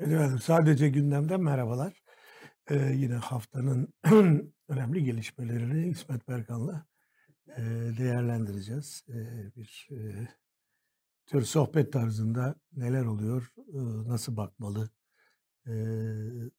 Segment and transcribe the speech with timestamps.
[0.00, 2.02] Efendim, sadece gündemden merhabalar.
[2.70, 3.94] Eee, yine haftanın
[4.68, 6.86] önemli gelişmelerini İsmet Berkan'la
[7.48, 9.04] eee, değerlendireceğiz.
[9.08, 10.28] Eee, bir eee,
[11.26, 14.90] tür sohbet tarzında neler oluyor, ııı, nasıl bakmalı
[15.68, 16.50] eee,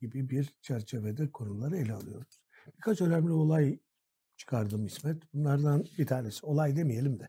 [0.00, 2.40] gibi bir çerçevede konuları ele alıyoruz.
[2.76, 3.80] Birkaç önemli olay
[4.36, 5.34] çıkardım İsmet.
[5.34, 7.28] Bunlardan bir tanesi, olay demeyelim de,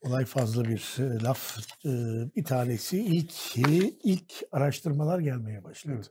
[0.00, 1.58] olay fazla bir e, laf.
[1.84, 3.56] Eee, bir tanesi ilk
[4.04, 5.94] ilk araştırmalar gelmeye başladı.
[5.96, 6.10] Evet.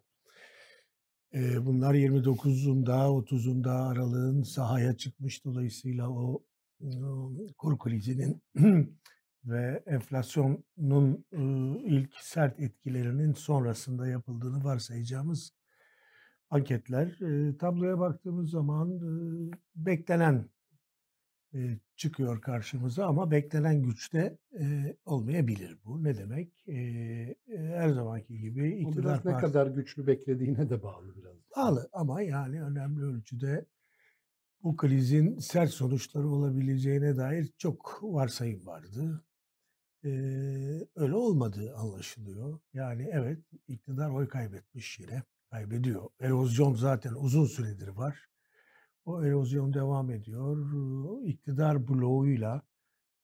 [1.34, 5.46] Eee, bunlar 29'unda 30'unda aralığın sahaya çıkmış.
[5.46, 6.44] Dolayısıyla o
[7.58, 8.44] kur krizinin
[9.46, 11.26] ve enflasyonun
[11.86, 15.52] ilk sert etkilerinin sonrasında yapıldığını varsayacağımız
[16.50, 17.18] anketler.
[17.60, 19.00] Tabloya baktığımız zaman
[19.76, 20.50] beklenen
[21.96, 26.04] çıkıyor karşımıza ama beklenen güçte eee, olmayabilir bu.
[26.04, 26.64] Ne demek?
[26.68, 31.38] Eee, her zamanki gibi O iktidar biraz ne kadar güçlü beklediğine de bağlı biraz.
[31.58, 33.66] Bağlı ama yani önemli ölçüde
[34.64, 39.26] bu krizin sert sonuçları olabileceğine dair çok varsayım vardı.
[40.04, 42.60] Eee, öyle olmadığı anlaşılıyor.
[42.74, 45.24] Yani evet iktidar oy kaybetmiş yine.
[45.52, 46.10] Kaybediyor.
[46.22, 48.29] Erozyon zaten uzun süredir var.
[49.06, 50.58] O erozyon devam ediyor.
[51.24, 52.62] İktidar bloğuyla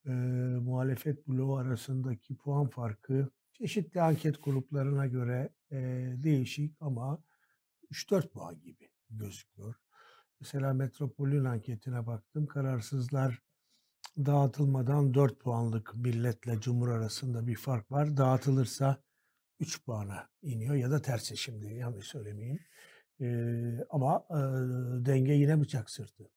[0.05, 0.13] eee,
[0.61, 7.23] muhalefet bloğu arasındaki puan farkı çeşitli anket gruplarına göre eee, değişik ama
[7.91, 9.75] 3-4 puan gibi gözüküyor.
[10.41, 12.47] Mesela Metropol'ün anketine baktım.
[12.47, 13.41] Kararsızlar
[14.17, 18.17] dağıtılmadan 4 puanlık milletle Cumhur arasında bir fark var.
[18.17, 18.97] Dağıtılırsa
[19.59, 22.59] 3 puana iniyor ya da tersi şimdi yanlış söylemeyeyim.
[23.19, 26.29] Eee, ama eee, denge yine bıçak sırtı.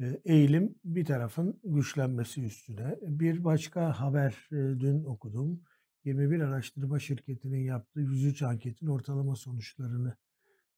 [0.00, 2.98] Eee, eğilim bir tarafın güçlenmesi üstüne.
[3.02, 5.62] Bir başka haber eee, dün okudum.
[6.04, 10.16] 21 araştırma şirketinin yaptığı 103 anketin ortalama sonuçlarını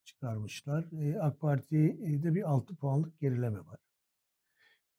[0.04, 0.86] çıkarmışlar.
[0.92, 3.78] Eee, AK Parti'de bir 6 puanlık gerileme var.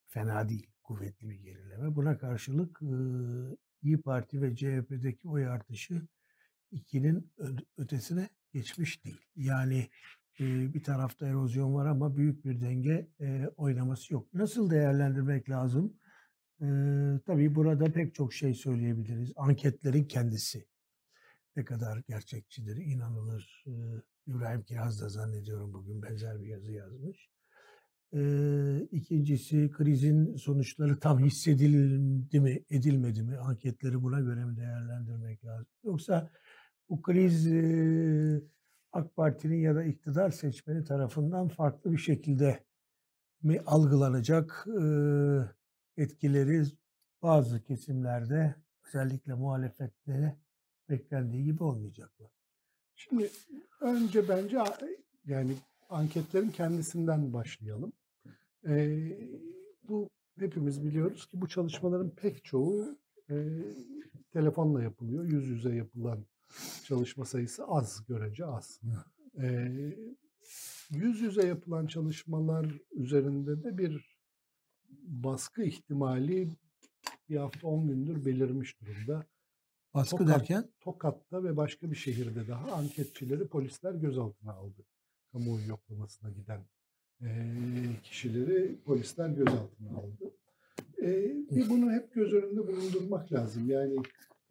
[0.07, 1.95] Fena değil, kuvvetli bir gerileme.
[1.95, 6.01] Buna karşılık ııı, İyi Parti ve CHP'deki oy artışı
[6.71, 9.21] 2'nin ö ötesine geçmiş değil.
[9.35, 9.87] Yani
[10.39, 13.07] bir tarafta erozyon var ama büyük bir denge
[13.57, 14.33] oynaması yok.
[14.33, 15.93] Nasıl değerlendirmek lazım?
[17.25, 19.33] Tabii burada pek çok şey söyleyebiliriz.
[19.35, 20.65] Anketlerin kendisi
[21.55, 23.63] ne kadar gerçekçidir, inanılır.
[23.65, 23.73] Eee,
[24.27, 27.29] İbrahim Kiraz da zannediyorum bugün benzer bir yazı yazmış.
[28.13, 33.37] Eee, ikincisi krizin sonuçları tam hissedildi mi, edilmedi mi?
[33.37, 35.67] Anketleri buna göre mi değerlendirmek lazım?
[35.83, 36.29] Yoksa
[36.89, 37.47] bu kriz
[38.93, 42.63] AK Parti'nin ya da iktidar seçmeni tarafından farklı bir şekilde
[43.43, 44.67] mi algılanacak?
[44.67, 45.49] Eee,
[45.97, 46.63] etkileri
[47.21, 48.55] bazı kesimlerde
[48.87, 50.37] özellikle muhalefette
[50.89, 52.27] beklendiği gibi olmayacak mı?
[52.95, 53.29] Şimdi
[53.81, 54.57] önce bence
[55.25, 55.55] yani
[55.89, 57.93] anketlerin kendisinden başlayalım.
[58.67, 59.17] Ee,
[59.83, 60.09] bu
[60.39, 62.97] hepimiz biliyoruz ki bu çalışmaların pek çoğu
[63.29, 63.35] e,
[64.31, 65.25] telefonla yapılıyor.
[65.25, 66.25] Yüz yüze yapılan
[66.83, 68.81] çalışma sayısı az, görece az.
[69.37, 69.97] Ee,
[70.89, 74.17] yüz yüze yapılan çalışmalar üzerinde de bir
[75.03, 76.49] baskı ihtimali
[77.29, 79.25] bir hafta on gündür belirmiş durumda.
[79.93, 80.69] Baskı Tokat- derken?
[80.79, 84.85] Tokat'ta ve başka bir şehirde daha anketçileri polisler gözaltına aldı.
[85.31, 86.61] Kamuoyu yoklamasına giden
[87.21, 90.35] eee, kişileri polisler gözaltına aldı.
[91.01, 93.69] Eee, bir bunu hep göz önünde bulundurmak lazım.
[93.69, 93.95] Yani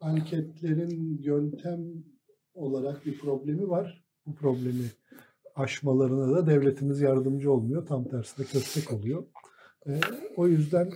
[0.03, 1.79] anketlerin yöntem
[2.53, 4.03] olarak bir problemi var.
[4.25, 4.85] Bu problemi
[5.55, 7.85] aşmalarına da devletimiz yardımcı olmuyor.
[7.85, 9.23] Tam tersine köstek oluyor.
[9.87, 9.99] Eee,
[10.37, 10.93] o yüzden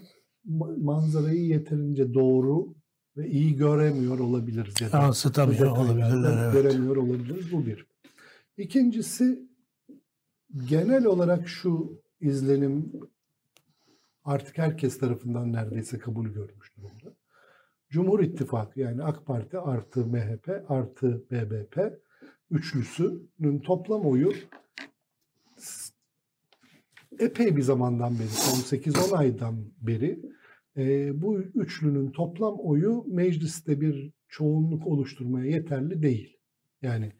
[0.50, 2.76] ma- manzarayı yeterince doğru
[3.18, 4.82] ve iyi göremiyor olabiliriz.
[4.82, 6.44] Ya da Yansıtamıyor olabilirler.
[6.44, 6.54] Evet.
[6.54, 7.52] Göremiyor olabiliriz.
[7.52, 7.88] Bu bir.
[8.58, 9.48] İkincisi
[10.70, 12.92] genel olarak şu izlenim
[14.24, 17.07] artık herkes tarafından neredeyse kabul görmüş durumda.
[17.90, 22.02] Cumhur İttifakı yani AK Parti artı MHP artı BBP
[22.52, 24.34] üçlüsünün toplam oyu
[27.20, 30.20] epey bir zamandan beri, son 8-10 aydan beri
[30.78, 36.38] e, bu üçlünün toplam oyu mecliste bir çoğunluk oluşturmaya yeterli değil.
[36.82, 37.12] Yani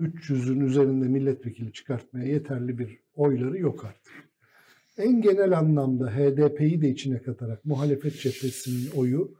[0.00, 4.12] 300'ün üzerinde milletvekili çıkartmaya yeterli bir oyları yok artık.
[4.98, 9.34] En genel anlamda HDP'yi de içine katarak muhalefet cephesinin oyu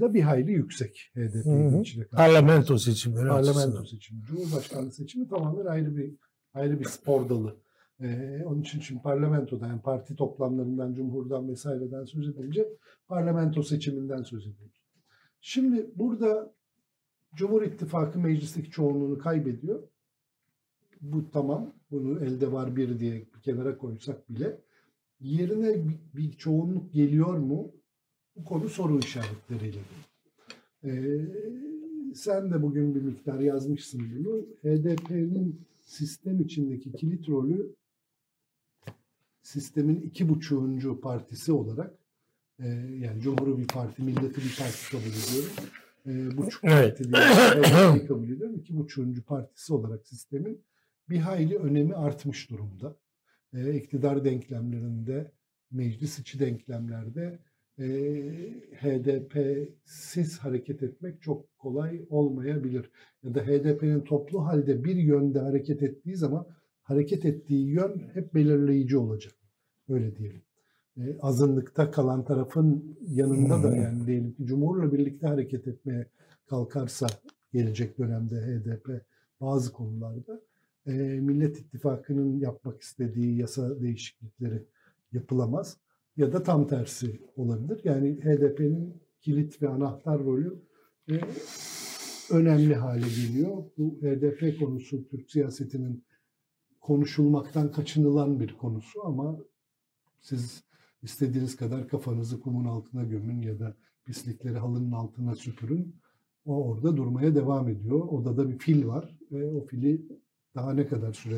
[0.00, 1.80] da bir hayli yüksek HDP'yi Hı de hı.
[1.80, 2.26] içine katarak.
[2.26, 6.14] Parlamento seçimleri Parlamento seçimi, Cumhurbaşkanlığı seçimi tamamen ayrı bir
[6.54, 7.56] ayrı bir spor dalı.
[8.00, 12.68] Ee, onun için şimdi parlamentoda yani parti toplamlarından, cumhurdan vesaireden söz edince
[13.08, 14.82] parlamento seçiminden söz ediyoruz.
[15.40, 16.54] Şimdi burada
[17.34, 19.82] Cumhur İttifakı meclisteki çoğunluğunu kaybediyor.
[21.00, 21.74] Bu tamam.
[21.90, 24.60] Bunu elde var bir diye bir kenara koysak bile
[25.20, 25.76] yerine
[26.14, 27.72] bir çoğunluk geliyor mu?
[28.36, 29.78] Bu konu soru işaretleriyle.
[30.84, 31.20] Ee,
[32.14, 34.46] sen de bugün bir miktar yazmışsın bunu.
[34.62, 37.74] HDP'nin sistem içindeki kilit rolü
[39.42, 41.94] sistemin iki buçuğuncu partisi olarak
[42.58, 42.68] e,
[43.00, 45.50] yani Cumhur'u bir parti, milleti bir parti kabul ediyorum.
[46.06, 46.98] E, buçuk Evet.
[46.98, 48.56] parti diye kabul ediyorum.
[48.56, 50.64] İki buçuğuncu partisi olarak sistemin
[51.08, 52.96] bir hayli önemi artmış durumda.
[53.54, 55.32] E, iktidar denklemlerinde,
[55.70, 57.38] meclis içi denklemlerde
[57.78, 57.84] e,
[58.80, 62.90] HDP'siz hareket etmek çok kolay olmayabilir.
[63.22, 66.46] Ya da HDP'nin toplu halde bir yönde hareket ettiği zaman
[66.82, 69.34] hareket ettiği yön hep belirleyici olacak.
[69.88, 70.42] Öyle diyelim.
[70.96, 76.06] E, azınlıkta kalan tarafın yanında da yani diyelim ki Cumhur'la birlikte hareket etmeye
[76.46, 77.06] kalkarsa
[77.52, 79.04] gelecek dönemde HDP
[79.40, 80.40] bazı konularda
[80.86, 84.62] e, Millet İttifakı'nın yapmak istediği yasa değişiklikleri
[85.12, 85.76] yapılamaz
[86.16, 87.80] ya da tam tersi olabilir.
[87.84, 90.62] Yani HDP'nin kilit ve anahtar rolü
[91.10, 91.20] e,
[92.30, 93.64] önemli hale geliyor.
[93.78, 96.04] Bu HDP konusu Türk siyasetinin
[96.80, 99.38] konuşulmaktan kaçınılan bir konusu ama
[100.20, 100.64] siz
[101.02, 105.96] istediğiniz kadar kafanızı kumun altına gömün ya da pislikleri halının altına süpürün.
[106.44, 108.00] O orada durmaya devam ediyor.
[108.08, 110.02] Odada bir fil var ve o fili
[110.54, 111.36] daha ne kadar süre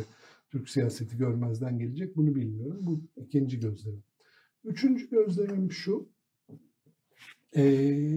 [0.50, 2.80] Türk siyaseti görmezden gelecek bunu bilmiyorum.
[2.86, 4.02] Bu ikinci gözlemim.
[4.64, 6.08] Üçüncü gözlemim şu.
[7.56, 8.10] Ee,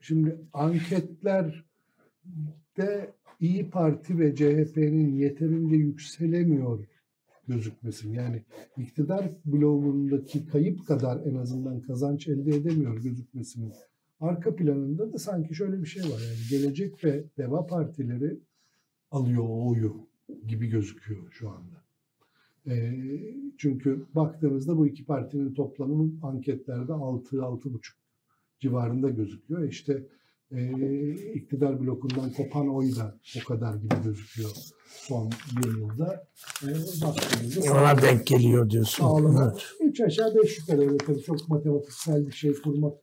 [0.00, 1.54] şimdi anketlerde
[3.40, 6.84] İyi Parti ve CHP'nin yeterince yükselemiyor
[7.48, 8.12] gözükmesin.
[8.12, 8.42] Yani
[8.76, 13.72] iktidar bloğundaki kayıp kadar en azından kazanç elde edemiyor gözükmesinin
[14.20, 16.20] arka planında da sanki şöyle bir şey var.
[16.28, 18.40] Yani Gelecek ve Deva Partileri
[19.10, 20.08] alıyor o oyu
[20.46, 21.81] gibi gözüküyor şu anda.
[22.66, 22.92] E,
[23.58, 27.80] çünkü baktığınızda bu iki partinin toplamının anketlerde 6-6,5
[28.60, 29.68] civarında gözüküyor.
[29.68, 30.06] İşte
[30.50, 34.50] e, iktidar blokundan kopan oy da o kadar gibi gözüküyor
[34.86, 36.28] son bir yılda.
[36.62, 36.68] E,
[37.02, 39.06] baktığınızda Ona denk geliyor diyorsun.
[39.40, 39.62] Evet.
[39.80, 42.94] üç aşağı beş yukarı öyle tabii çok matematiksel bir şey kurmak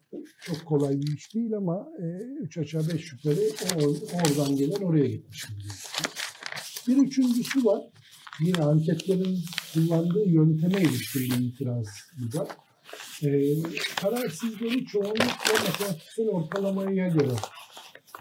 [0.42, 2.06] çok kolay bir iş değil ama e,
[2.42, 3.42] üç aşağı beş yukarı
[4.14, 5.46] oradan gelen oraya gitmiş.
[6.88, 7.82] Bir üçüncüsü var.
[8.42, 9.40] Yine anketlerin
[9.74, 11.88] kullandığı yönteme ilişkin bir itiraz
[12.18, 12.48] bu da.
[13.24, 13.56] E,
[14.02, 17.32] kararsızları çoğunlukla matematiksel ortalamaya göre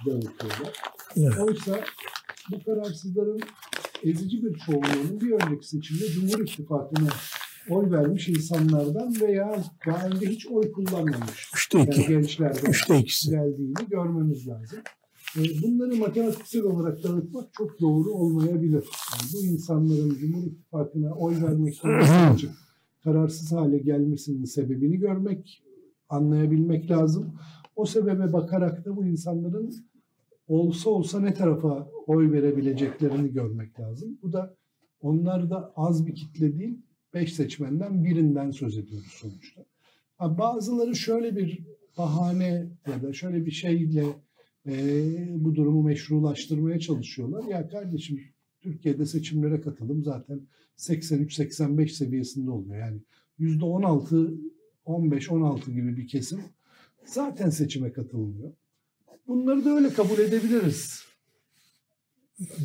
[0.06, 0.72] dağıtıyorlar.
[1.16, 1.38] Evet.
[1.38, 1.80] Oysa
[2.50, 3.40] bu kararsızların
[4.02, 7.08] ezici bir çoğunluğunun bir önceki seçimde Cumhur İttifakı'na
[7.70, 12.06] oy vermiş insanlardan veya daha önce hiç oy kullanmamış Üçte yani iki.
[12.08, 13.30] gençlerden Üçte ikisi.
[13.30, 14.78] geldiğini görmemiz lazım.
[15.36, 18.84] E, Bunları matematiksel olarak dağıtmak çok doğru olmayabilir.
[19.12, 22.50] Yani bu insanların Cumhur İttifakı'na oy vermekten vazgeçip
[23.04, 25.64] kararsız hale gelmesinin sebebini görmek,
[26.08, 27.34] anlayabilmek lazım.
[27.76, 29.74] O sebebe bakarak da bu insanların
[30.48, 34.18] olsa olsa ne tarafa oy verebileceklerini görmek lazım.
[34.22, 34.56] Bu da
[35.00, 36.82] onlar da az bir kitle değil,
[37.14, 39.64] beş seçmenden birinden söz ediyoruz sonuçta.
[40.16, 41.64] Ha, bazıları şöyle bir
[41.98, 44.04] bahane ya da şöyle bir şeyle
[44.68, 47.44] e, bu durumu meşrulaştırmaya çalışıyorlar.
[47.44, 48.20] Ya kardeşim
[48.60, 50.40] Türkiye'de seçimlere katılım zaten
[50.76, 52.76] 83-85 seviyesinde oluyor.
[52.76, 53.00] Yani
[53.40, 54.38] %16,
[54.86, 56.40] 15-16 gibi bir kesim
[57.04, 58.52] zaten seçime katılmıyor.
[59.28, 61.04] Bunları da öyle kabul edebiliriz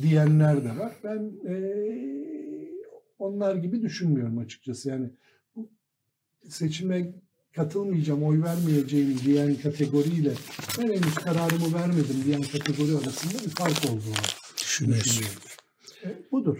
[0.01, 0.93] diyenler de var.
[1.03, 2.69] Ben eee,
[3.19, 4.89] onlar gibi düşünmüyorum açıkçası.
[4.89, 5.09] Yani
[5.55, 5.69] bu
[6.49, 7.13] seçime
[7.55, 10.33] katılmayacağım, oy vermeyeceğim diyen kategoriyle
[10.77, 14.23] ben henüz kararımı vermedim diyen kategori arasında bir fark olduğunu
[14.61, 15.25] Düşünüyorsun.
[16.03, 16.57] E, budur.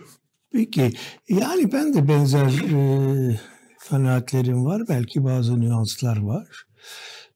[0.52, 0.94] Peki
[1.30, 3.40] yani ben de benzer e,
[3.90, 4.82] kanaatlerim var.
[4.90, 6.66] Belki bazı nüanslar var.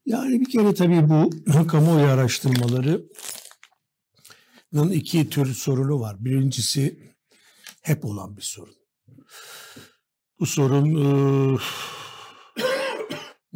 [0.06, 1.30] Yani bir kere tabii bu
[1.68, 6.16] kamuoyu araştırmalarının iki tür sorunu var.
[6.20, 7.14] Birincisi
[7.82, 8.76] hep olan bir sorun.
[10.40, 11.58] Bu sorun e,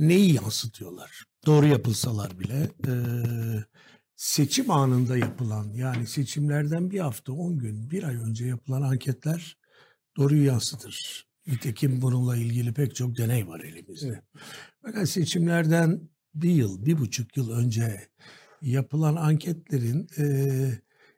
[0.01, 1.23] neyi yansıtıyorlar?
[1.45, 2.93] Doğru yapılsalar bile e,
[4.15, 9.57] seçim anında yapılan yani seçimlerden bir hafta, on gün, bir ay önce yapılan anketler
[10.17, 11.27] doğruyu yansıtır.
[11.47, 14.07] Nitekim bununla ilgili pek çok deney var elimizde.
[14.07, 14.43] Evet.
[14.81, 18.07] Fakat seçimlerden bir yıl, bir buçuk yıl önce
[18.61, 20.25] yapılan anketlerin e,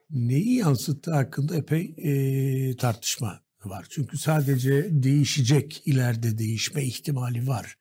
[0.10, 3.88] neyi yansıttığı hakkında epey e, tartışma var.
[3.90, 7.78] Çünkü sadece değişecek, ileride değişme ihtimali var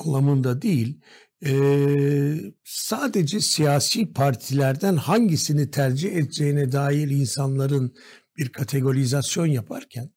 [0.00, 1.00] anlamında değil.
[1.44, 7.94] Ee, sadece siyasi partilerden hangisini tercih edeceğine dair insanların
[8.36, 10.10] bir kategorizasyon yaparken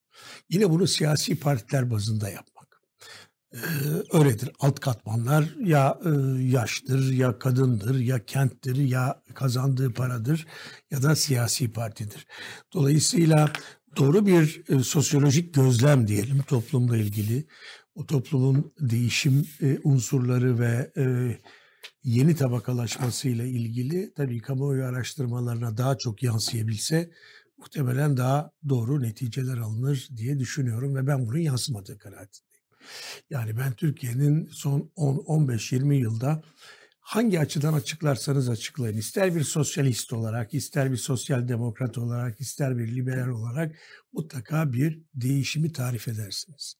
[0.50, 2.60] yine bunu siyasi partiler bazında yapmak.
[3.54, 3.58] Ee,
[4.12, 4.50] öyledir.
[4.60, 6.10] Alt katmanlar ya e,
[6.42, 10.46] yaştır, ya kadındır, ya kenttir, ya kazandığı paradır
[10.90, 12.26] ya da siyasi partidir.
[12.72, 13.52] Dolayısıyla
[13.96, 17.46] doğru bir e, sosyolojik gözlem diyelim toplumla ilgili.
[17.94, 21.36] O toplumun değişim e, unsurları ve e,
[22.04, 27.10] yeni tabakalaşmasıyla ilgili tabii kamuoyu araştırmalarına daha çok yansıyabilse
[27.58, 32.50] muhtemelen daha doğru neticeler alınır diye düşünüyorum ve ben bunun yansımadığı kanaatindeyim.
[33.30, 36.42] Yani ben Türkiye'nin son 10-15-20 yılda
[37.10, 38.96] hangi açıdan açıklarsanız açıklayın.
[38.96, 43.76] İster bir sosyalist olarak, ister bir sosyal demokrat olarak, ister bir liberal olarak
[44.12, 46.74] mutlaka bir değişimi tarif edersiniz.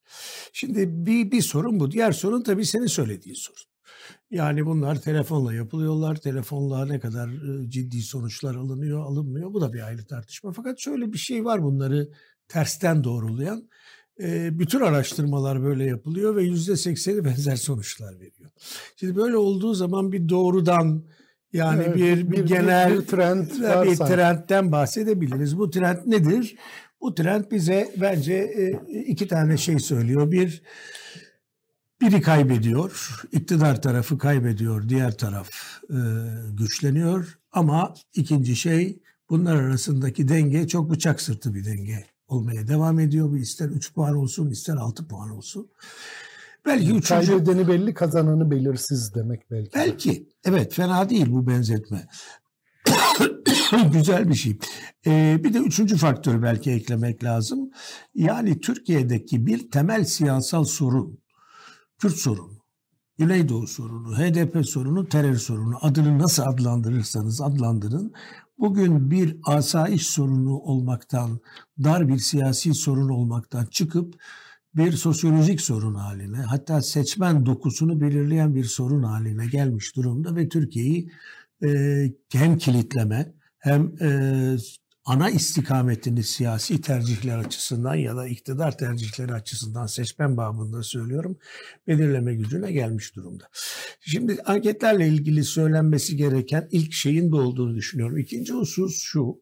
[0.53, 1.91] Şimdi bir, bir sorun bu.
[1.91, 3.71] Diğer sorun tabii senin söylediğin sorun.
[4.31, 6.17] Yani bunlar telefonla yapılıyorlar.
[6.17, 7.31] Telefonla ne kadar
[7.69, 9.53] ciddi sonuçlar alınıyor, alınmıyor.
[9.53, 10.53] Bu da bir ayrı tartışma.
[10.53, 12.09] Fakat şöyle bir şey var bunları
[12.49, 13.69] tersten doğrulayan.
[14.59, 18.51] Bütün araştırmalar böyle yapılıyor ve yüzde sekseni benzer sonuçlar veriyor.
[18.97, 21.05] Şimdi böyle olduğu zaman bir doğrudan
[21.53, 23.51] yani evet, bir, bir, bir genel bir, bir trend
[23.85, 25.59] bir trendten bahsedebiliriz.
[25.59, 26.57] Bu trend nedir?
[27.01, 28.53] Bu trend bize bence
[29.07, 30.31] iki tane şey söylüyor.
[30.33, 30.63] Bir,
[32.01, 35.51] biri kaybediyor, iktidar tarafı kaybediyor, diğer taraf
[35.91, 35.99] e,
[36.53, 37.39] güçleniyor.
[37.53, 43.31] Ama ikinci şey bunlar arasındaki denge çok bıçak sırtı bir denge olmaya devam ediyor.
[43.31, 45.71] Bu ister 3 puan olsun ister 6 puan olsun.
[46.67, 47.27] Belki yani üçüncü...
[47.27, 49.71] Kaybedeni belli kazananı belirsiz demek belki.
[49.75, 50.29] Belki.
[50.45, 52.09] Evet fena değil bu benzetme.
[53.93, 54.59] Güzel bir şey.
[55.07, 57.71] Ee, bir de üçüncü faktörü belki eklemek lazım.
[58.15, 61.21] Yani Türkiye'deki bir temel siyasal sorun,
[61.99, 62.60] Kürt sorunu,
[63.21, 65.79] Güneydoğu sorunu, HDP sorunu, terör sorunu.
[65.81, 68.13] Adını nasıl adlandırırsanız adlandırın.
[68.59, 71.41] Bugün bir asayiş sorunu olmaktan,
[71.85, 74.15] dar bir siyasi sorun olmaktan çıkıp
[74.75, 81.11] bir sosyolojik sorun haline, hatta seçmen dokusunu belirleyen bir sorun haline gelmiş durumda ve Türkiye'yi
[81.65, 81.69] e,
[82.33, 84.57] hem kilitleme hem e,
[85.05, 91.39] ana istikametini siyasi tercihler açısından ya da iktidar tercihleri açısından seçmen babında söylüyorum
[91.87, 93.49] belirleme gücüne gelmiş durumda.
[94.01, 98.19] Şimdi anketlerle ilgili söylenmesi gereken ilk şeyin bu olduğunu düşünüyorum.
[98.19, 99.41] İkinci husus şu.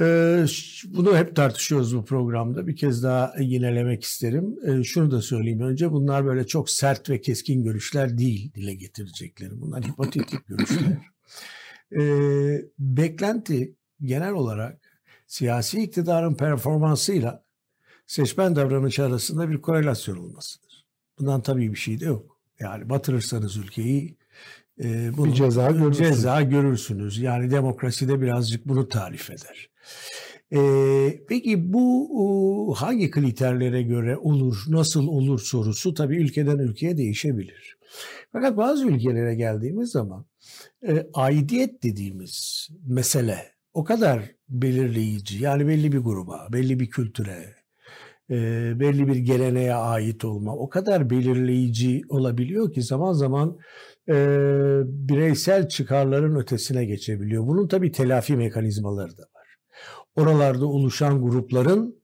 [0.00, 0.44] Ee,
[0.86, 2.66] bunu hep tartışıyoruz bu programda.
[2.66, 4.56] Bir kez daha yinelemek isterim.
[4.66, 5.92] Ee, şunu da söyleyeyim önce.
[5.92, 9.60] Bunlar böyle çok sert ve keskin görüşler değil dile getirecekleri.
[9.60, 10.98] Bunlar hipotetik görüşler.
[12.00, 14.78] Ee, beklenti genel olarak
[15.26, 17.44] siyasi iktidarın performansıyla
[18.06, 20.86] seçmen davranışı arasında bir korelasyon olmasıdır.
[21.18, 22.38] Bundan tabii bir şey de yok.
[22.60, 24.16] Yani batırırsanız ülkeyi
[24.84, 26.08] e, bunu, bir ceza görürsünüz.
[26.10, 27.18] ceza görürsünüz.
[27.18, 29.70] Yani demokrasi de birazcık bunu tarif eder.
[30.52, 30.60] E,
[31.28, 37.78] peki bu hangi kriterlere göre olur, nasıl olur sorusu tabii ülkeden ülkeye değişebilir.
[38.32, 40.24] Fakat bazı ülkelere geldiğimiz zaman
[40.88, 45.42] e, aidiyet dediğimiz mesele o kadar belirleyici.
[45.44, 47.54] Yani belli bir gruba, belli bir kültüre,
[48.30, 48.34] e,
[48.80, 53.58] belli bir geleneğe ait olma o kadar belirleyici olabiliyor ki zaman zaman
[54.08, 54.14] e,
[54.84, 57.46] bireysel çıkarların ötesine geçebiliyor.
[57.46, 59.56] Bunun tabii telafi mekanizmaları da var.
[60.16, 62.02] Oralarda oluşan grupların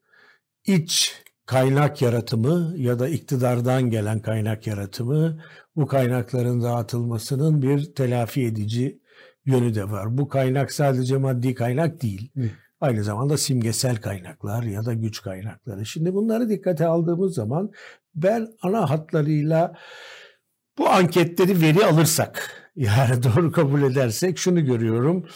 [0.66, 5.42] iç kaynak yaratımı ya da iktidardan gelen kaynak yaratımı
[5.76, 9.03] bu kaynakların dağıtılmasının bir telafi edici
[9.46, 10.18] yönü de var.
[10.18, 12.30] Bu kaynak sadece maddi kaynak değil.
[12.36, 12.50] Hı.
[12.80, 15.86] Aynı zamanda simgesel kaynaklar ya da güç kaynakları.
[15.86, 17.70] Şimdi bunları dikkate aldığımız zaman
[18.14, 19.74] ben ana hatlarıyla
[20.78, 25.26] bu anketleri veri alırsak yani doğru kabul edersek şunu görüyorum.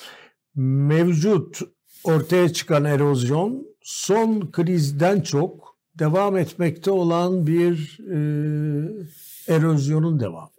[0.55, 1.61] Mevcut
[2.05, 8.19] ortaya çıkan erozyon son krizden çok devam etmekte olan bir e,
[9.55, 10.51] erozyonun devamı.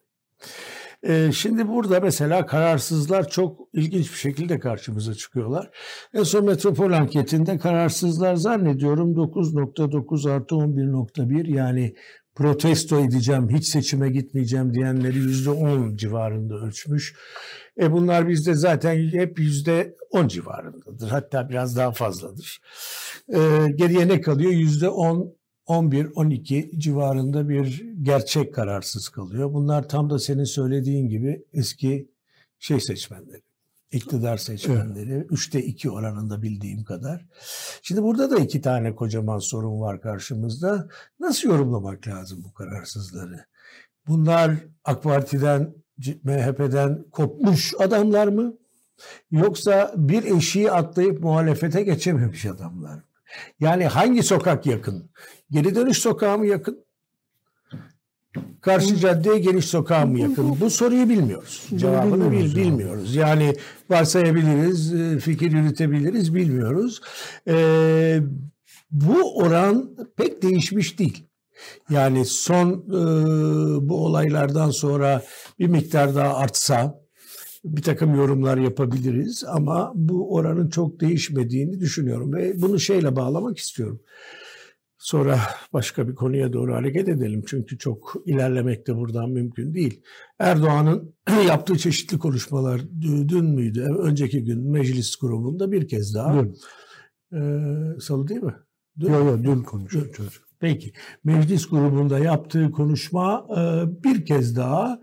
[1.03, 5.69] Ee, şimdi burada mesela kararsızlar çok ilginç bir şekilde karşımıza çıkıyorlar.
[6.13, 11.95] En son metropol anketinde kararsızlar zannediyorum 9.9 artı 11.1 yani
[12.35, 17.15] protesto edeceğim, hiç seçime gitmeyeceğim diyenleri yüzde on civarında ölçmüş.
[17.81, 21.09] E bunlar bizde zaten hep yüzde on civarındadır.
[21.09, 22.61] Hatta biraz daha fazladır.
[23.33, 23.39] E,
[23.75, 24.51] geriye ne kalıyor?
[24.51, 25.38] Yüzde on
[25.69, 29.53] 11-12 civarında bir gerçek kararsız kalıyor.
[29.53, 32.09] Bunlar tam da senin söylediğin gibi eski
[32.59, 33.41] şey seçmenleri,
[33.91, 35.13] iktidar seçmenleri.
[35.13, 35.27] Evet.
[35.29, 37.25] Üçte iki oranında bildiğim kadar.
[37.81, 40.87] Şimdi burada da iki tane kocaman sorun var karşımızda.
[41.19, 43.45] Nasıl yorumlamak lazım bu kararsızları?
[44.07, 45.73] Bunlar AK Parti'den,
[46.23, 48.53] MHP'den kopmuş adamlar mı?
[49.31, 53.03] Yoksa bir eşiği atlayıp muhalefete geçememiş adamlar mı?
[53.59, 55.09] Yani hangi sokak yakın?
[55.51, 56.85] Geri dönüş sokağı mı yakın?
[58.61, 60.59] Karşı caddeye geniş sokağı mı yakın?
[60.61, 61.63] Bu soruyu bilmiyoruz.
[61.75, 63.15] Cevabını bil, bilmiyoruz.
[63.15, 63.55] Yani
[63.89, 67.01] varsayabiliriz, e, fikir yürütebiliriz, bilmiyoruz.
[67.47, 68.19] Ee,
[68.91, 71.27] bu oran pek değişmiş değil.
[71.89, 73.01] Yani son e,
[73.89, 75.23] bu olaylardan sonra
[75.59, 77.01] bir miktar daha artsa
[77.65, 84.01] bir takım yorumlar yapabiliriz ama bu oranın çok değişmediğini düşünüyorum ve bunu şeyle bağlamak istiyorum.
[84.99, 85.39] Sonra
[85.73, 90.01] başka bir konuya doğru hareket edelim çünkü çok ilerlemek de buradan mümkün değil.
[90.39, 91.15] Erdoğan'ın
[91.47, 93.87] yaptığı çeşitli konuşmalar dün müydü?
[93.99, 96.33] Önceki gün meclis grubunda bir kez daha.
[96.33, 96.55] Dün.
[97.33, 98.55] Ee, salı değil mi?
[98.99, 99.13] Dün.
[99.13, 100.43] Yok yok dün konuştuk çocuk.
[100.59, 100.93] Peki.
[101.23, 103.63] Meclis grubunda yaptığı konuşma e,
[104.03, 104.99] bir kez daha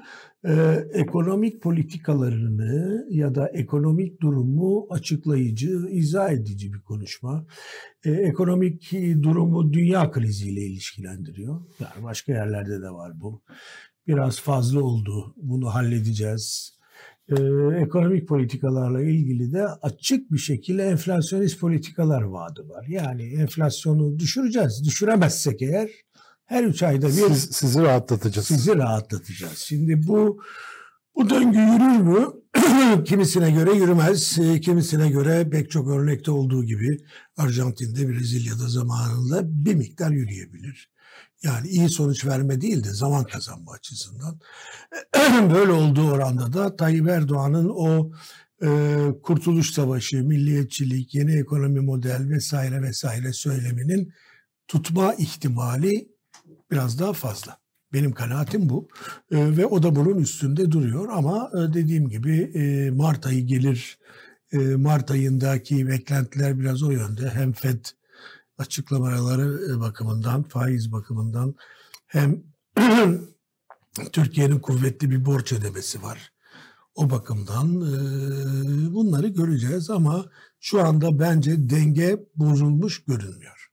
[0.46, 7.46] e, ekonomik politikalarını ya da ekonomik durumu açıklayıcı, izah edici bir konuşma.
[8.04, 11.60] E, ekonomik durumu dünya kriziyle ilişkilendiriyor.
[11.80, 13.42] Yani başka yerlerde de var bu.
[14.06, 15.34] Biraz fazla oldu.
[15.36, 16.76] Bunu halledeceğiz.
[17.28, 17.34] Ee,
[17.80, 22.86] ekonomik politikalarla ilgili de açık bir şekilde enflasyonist politikalar vaadi var.
[22.88, 24.82] Yani enflasyonu düşüreceğiz.
[24.84, 25.90] Düşüremezsek eğer
[26.46, 28.46] her üç ayda bir Siz, sizi rahatlatacağız.
[28.46, 29.58] Sizi rahatlatacağız.
[29.58, 30.42] Şimdi bu
[31.16, 32.32] bu döngü yürür mü?
[33.04, 34.38] kimisine göre yürümez.
[34.38, 36.98] Ee, kimisine göre pek çok örnekte olduğu gibi
[37.36, 40.90] Arjantin'de, Brezilya'da zamanında bir miktar yürüyebilir.
[41.42, 44.40] Yani iyi sonuç verme değil de zaman kazanma açısından.
[45.54, 48.10] Böyle olduğu oranda da Tayyip Erdoğan'ın o
[48.62, 48.68] e,
[49.22, 54.12] Kurtuluş Savaşı, milliyetçilik, yeni ekonomi model vesaire vesaire söyleminin
[54.68, 56.15] tutma ihtimali
[56.70, 57.58] biraz daha fazla.
[57.92, 58.88] Benim kanaatim bu
[59.30, 63.99] e, ve o da bunun üstünde duruyor ama e, dediğim gibi e, Mart ayı gelir.
[64.52, 67.30] E, Mart ayındaki beklentiler biraz o yönde.
[67.30, 67.85] Hem FED
[68.58, 71.54] açıklamaları e, bakımından, faiz bakımından
[72.06, 72.43] hem
[74.12, 76.32] Türkiye'nin kuvvetli bir borç ödemesi var.
[76.95, 80.26] O bakımdan e, bunları göreceğiz ama
[80.60, 83.71] şu anda bence denge bozulmuş görünmüyor.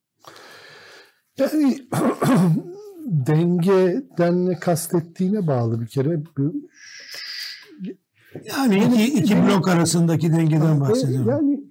[1.38, 1.88] Yani
[3.06, 6.24] dengeden ne kastettiğine bağlı bir kere.
[8.46, 11.30] Yani iki, iki blok arasındaki dengeden bahsediyorum.
[11.30, 11.63] Yani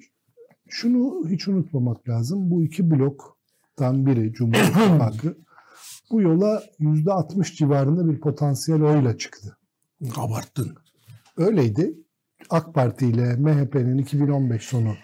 [0.68, 2.50] şunu hiç unutmamak lazım.
[2.50, 5.36] Bu iki bloktan biri Cumhur İttifakı
[6.10, 9.56] bu yola yüzde 60 civarında bir potansiyel oyla çıktı.
[10.16, 10.74] Abarttın.
[11.36, 11.94] Öyleydi.
[12.50, 14.94] AK Parti ile MHP'nin 2015 sonu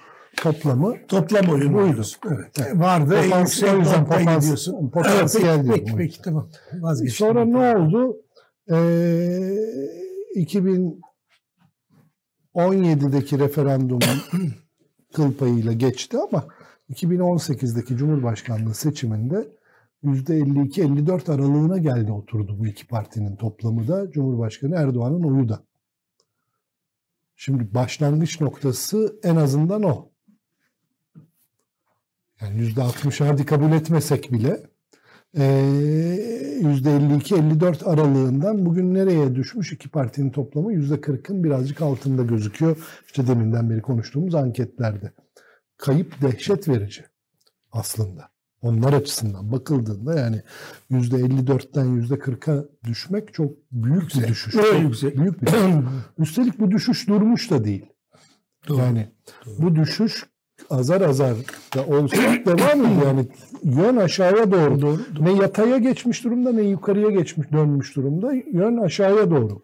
[0.43, 2.03] toplamı toplam oyun buydu.
[2.27, 2.51] Evet.
[2.61, 2.79] evet.
[2.79, 3.21] Vardı.
[3.23, 6.49] Potansiyel, en yüzden potansiyel, potansiyel evet, peki, peki, peki, tamam.
[6.73, 7.27] Vazgeçtim.
[7.27, 8.17] Sonra ne oldu?
[8.71, 8.75] Ee,
[12.55, 14.03] 2017'deki referandumun
[15.15, 16.47] kıl payıyla geçti ama
[16.91, 19.49] 2018'deki Cumhurbaşkanlığı seçiminde
[20.05, 25.61] %52-54 aralığına geldi oturdu bu iki partinin toplamı da Cumhurbaşkanı Erdoğan'ın oyu da.
[27.37, 30.09] Şimdi başlangıç noktası en azından o.
[32.43, 34.61] Yani %60 hadi kabul etmesek bile
[35.35, 39.73] %52-54 aralığından bugün nereye düşmüş?
[39.73, 42.77] iki partinin toplamı %40'ın birazcık altında gözüküyor.
[43.07, 45.13] İşte deminden beri konuştuğumuz anketlerde.
[45.77, 47.05] Kayıp dehşet verici
[47.73, 48.29] aslında.
[48.63, 50.43] Onlar açısından bakıldığında yani
[50.91, 54.55] %54'ten %40'a düşmek çok büyük bir düşüş.
[54.55, 55.19] Çok yüksek.
[55.19, 55.61] Büyük bir düşüş.
[56.19, 57.87] Üstelik bu düşüş durmuş da değil.
[58.69, 58.79] Doğru.
[58.79, 59.13] Yani
[59.47, 59.55] Doğru.
[59.59, 60.27] bu düşüş
[60.71, 61.37] azar azar
[61.77, 62.17] da olsa
[62.47, 63.07] devam ediyor.
[63.07, 63.27] Yani
[63.63, 64.81] yön aşağıya doğru.
[64.81, 65.01] doğru.
[65.21, 68.33] Ne yataya geçmiş durumda ne yukarıya geçmiş dönmüş durumda.
[68.33, 69.63] Yön aşağıya doğru.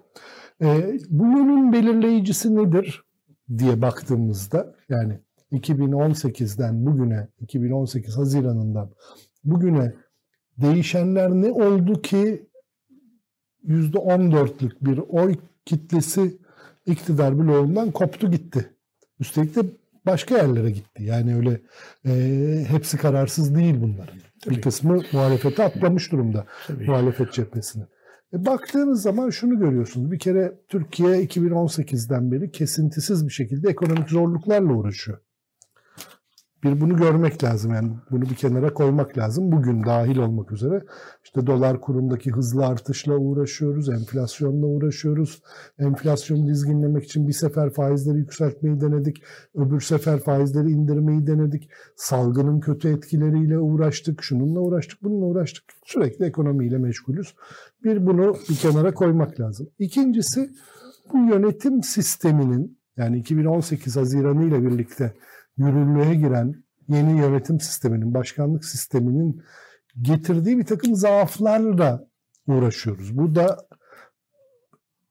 [0.62, 3.04] Ee, bu yönün belirleyicisi nedir
[3.58, 5.20] diye baktığımızda yani
[5.52, 8.90] 2018'den bugüne 2018 Haziran'ından
[9.44, 9.94] bugüne
[10.58, 12.48] değişenler ne oldu ki
[13.68, 16.38] %14'lük bir oy kitlesi
[16.86, 18.70] iktidar bloğundan koptu gitti.
[19.20, 19.60] Üstelik de
[20.06, 21.02] başka yerlere gitti.
[21.02, 21.60] Yani öyle
[22.06, 24.18] e, hepsi kararsız değil bunların.
[24.44, 24.56] Tabii.
[24.56, 26.86] Bir kısmı muhalefete atlamış durumda Tabii.
[26.86, 27.84] muhalefet cephesine.
[28.32, 30.10] E, baktığınız zaman şunu görüyorsunuz.
[30.10, 35.18] Bir kere Türkiye 2018'den beri kesintisiz bir şekilde ekonomik zorluklarla uğraşıyor.
[36.64, 39.52] Bir bunu görmek lazım yani bunu bir kenara koymak lazım.
[39.52, 40.84] Bugün dahil olmak üzere
[41.24, 45.42] işte dolar kurundaki hızlı artışla uğraşıyoruz, enflasyonla uğraşıyoruz.
[45.78, 49.22] Enflasyonu dizginlemek için bir sefer faizleri yükseltmeyi denedik,
[49.54, 51.70] öbür sefer faizleri indirmeyi denedik.
[51.96, 55.64] Salgının kötü etkileriyle uğraştık, şununla uğraştık, bununla uğraştık.
[55.84, 57.34] Sürekli ekonomiyle meşgulüz.
[57.84, 59.68] Bir bunu bir kenara koymak lazım.
[59.78, 60.50] İkincisi
[61.12, 65.14] bu yönetim sisteminin yani 2018 Haziranı ile birlikte
[65.56, 66.54] yürürlüğe giren
[66.88, 69.42] yeni yönetim sisteminin, başkanlık sisteminin
[70.02, 72.04] getirdiği bir takım zaaflarla
[72.46, 73.18] uğraşıyoruz.
[73.18, 73.58] Bu da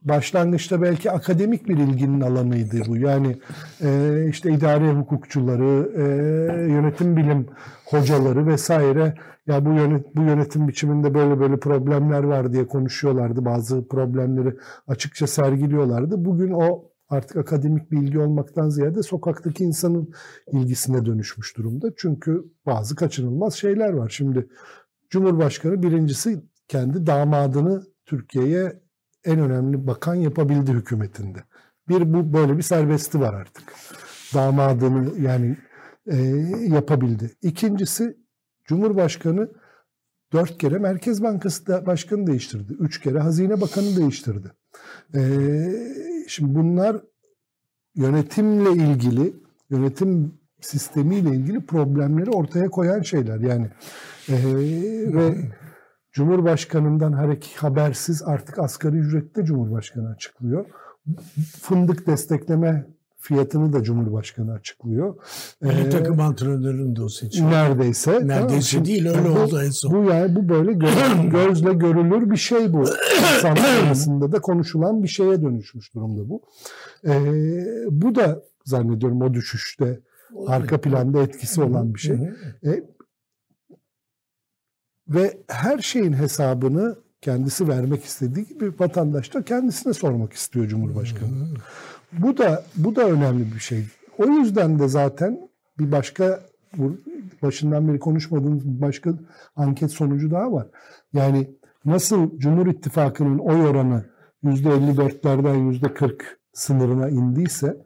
[0.02, 2.98] başlangıçta belki akademik bir ilginin alanıydı bu.
[2.98, 3.40] Yani
[3.82, 6.04] e, işte idare hukukçuları, e,
[6.72, 7.48] yönetim bilim
[7.86, 9.14] hocaları vesaire
[9.48, 13.46] ya bu yönet bu yönetim biçiminde böyle böyle problemler var diye konuşuyorlardı.
[13.46, 14.56] Bazı problemleri
[14.88, 16.26] açıkça sergiliyorlardı.
[16.26, 20.14] Bugün o artık akademik bilgi olmaktan ziyade sokaktaki insanın
[20.52, 21.90] ilgisine dönüşmüş durumda.
[21.98, 24.10] Çünkü bazı kaçınılmaz şeyler var.
[24.10, 24.48] Şimdi
[25.10, 28.82] Cumhurbaşkanı birincisi kendi damadını Türkiye'ye
[29.26, 31.44] en önemli bakan yapabildi hükümetinde.
[31.90, 33.74] Bir bu böyle bir serbesti var artık.
[34.34, 35.58] Damadını yani
[36.08, 36.18] e,
[36.68, 37.32] yapabildi.
[37.42, 38.18] İkincisi
[38.66, 39.52] Cumhurbaşkanı
[40.34, 42.74] dört kere Merkez Bankası da başkanı değiştirdi.
[42.80, 44.52] Üç kere Hazine Bakanı değiştirdi.
[45.16, 45.20] E,
[46.28, 47.02] şimdi bunlar
[47.96, 49.34] yönetimle ilgili,
[49.70, 53.40] yönetim sistemiyle ilgili problemleri ortaya koyan şeyler.
[53.40, 53.70] Yani
[54.30, 54.36] e,
[55.14, 55.36] ve
[56.12, 60.66] Cumhurbaşkanından hareket habersiz artık asgari ücrette Cumhurbaşkanı açıklıyor.
[61.62, 62.86] Fındık destekleme
[63.24, 65.16] fiyatını da Cumhurbaşkanı açıklıyor.
[65.62, 67.52] Milli ee, takım antrenörünü de o seçiyor.
[67.52, 68.28] Neredeyse.
[68.28, 68.86] Neredeyse tamam.
[68.86, 69.94] değil öyle bu, oldu en son.
[69.94, 70.96] Bu yani bu böyle göz,
[71.30, 72.86] gözle görülür bir şey bu.
[73.36, 76.42] İnsan arasında da konuşulan bir şeye dönüşmüş durumda bu.
[77.08, 77.22] Ee,
[77.92, 80.00] bu da zannediyorum o düşüşte
[80.48, 82.18] arka planda etkisi olan bir şey.
[82.66, 82.84] Ee,
[85.08, 91.30] ve her şeyin hesabını kendisi vermek istediği gibi vatandaş da kendisine sormak istiyor Cumhurbaşkanı.
[92.20, 93.84] Bu da bu da önemli bir şey.
[94.18, 95.50] O yüzden de zaten
[95.80, 96.40] bir başka
[97.42, 99.14] başından beri konuşmadığımız bir başka
[99.56, 100.68] anket sonucu daha var.
[101.14, 101.50] Yani
[101.86, 104.06] nasıl Cumhur İttifakı'nın oy oranı
[104.44, 106.22] %54'lerden %40
[106.54, 107.78] sınırına indiyse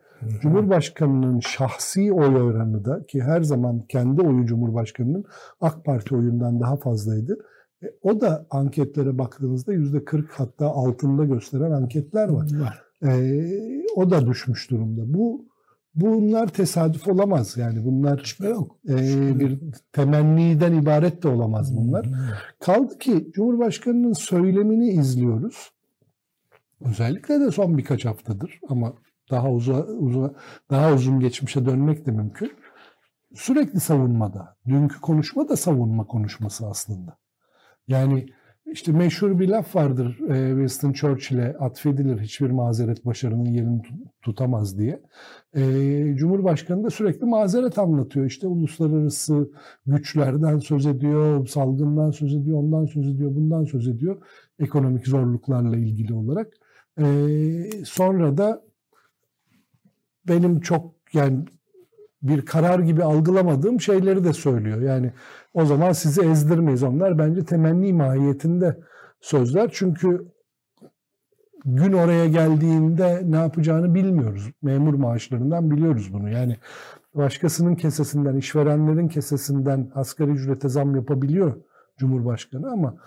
[0.42, 5.26] Cumhurbaşkanının şahsi oy oranı da ki her zaman kendi oyu Cumhurbaşkanının
[5.62, 7.38] AK Parti oyundan daha fazlaydı.
[7.84, 12.48] E, o da anketlere baktığınızda yüzde 40 hatta altında gösteren anketler var.
[12.54, 12.87] var.
[13.04, 13.42] E,
[13.96, 15.14] o da düşmüş durumda.
[15.14, 15.46] Bu
[15.96, 18.80] bunlar tesadüf olamaz yani bunlar yok.
[18.90, 18.96] E,
[19.40, 19.60] bir
[19.92, 22.10] temenniden ibaret de olamaz bunlar.
[22.60, 25.72] Kaldı ki Cumhurbaşkanının söylemini izliyoruz.
[26.82, 28.94] Özellikle de son birkaç haftadır ama
[29.32, 30.36] daha uzun, uzun
[30.70, 32.52] daha uzun geçmişe dönmek de mümkün.
[33.36, 34.58] Sürekli savunmada.
[34.68, 37.18] Dünkü konuşma da savunma konuşması aslında.
[37.88, 38.26] Yani
[38.72, 43.82] işte meşhur bir laf vardır e, Winston Churchill'e atfedilir hiçbir mazeret başarının yerini
[44.22, 45.02] tutamaz diye.
[45.54, 45.62] E,
[46.16, 48.26] Cumhurbaşkanı da sürekli mazeret anlatıyor.
[48.26, 49.52] İşte uluslararası
[49.86, 54.22] güçlerden söz ediyor, salgından söz ediyor, ondan söz ediyor, bundan söz ediyor.
[54.60, 56.54] Ekonomik zorluklarla ilgili olarak.
[57.00, 57.06] E,
[57.86, 58.62] sonra da
[60.28, 61.46] benim çok yani
[62.22, 64.82] bir karar gibi algılamadığım şeyleri de söylüyor.
[64.82, 65.14] Yani
[65.54, 66.84] o zaman sizi ezdirmeyiz.
[66.84, 68.78] Onlar bence temenni mahiyetinde
[69.22, 69.70] sözler.
[69.74, 70.28] Çünkü
[71.66, 74.52] gün oraya geldiğinde ne yapacağını bilmiyoruz.
[74.62, 76.30] Memur maaşlarından biliyoruz bunu.
[76.30, 76.58] Yani
[77.16, 81.56] başkasının kesesinden, işverenlerin kesesinden asgari ücrete zam yapabiliyor
[81.98, 82.98] Cumhurbaşkanı ama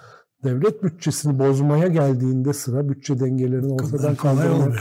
[0.44, 4.74] devlet bütçesini bozmaya geldiğinde sıra bütçe dengelerini ortadan kaldırmak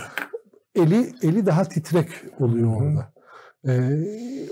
[0.75, 3.13] eli eli daha titrek oluyor orada.
[3.67, 3.71] E,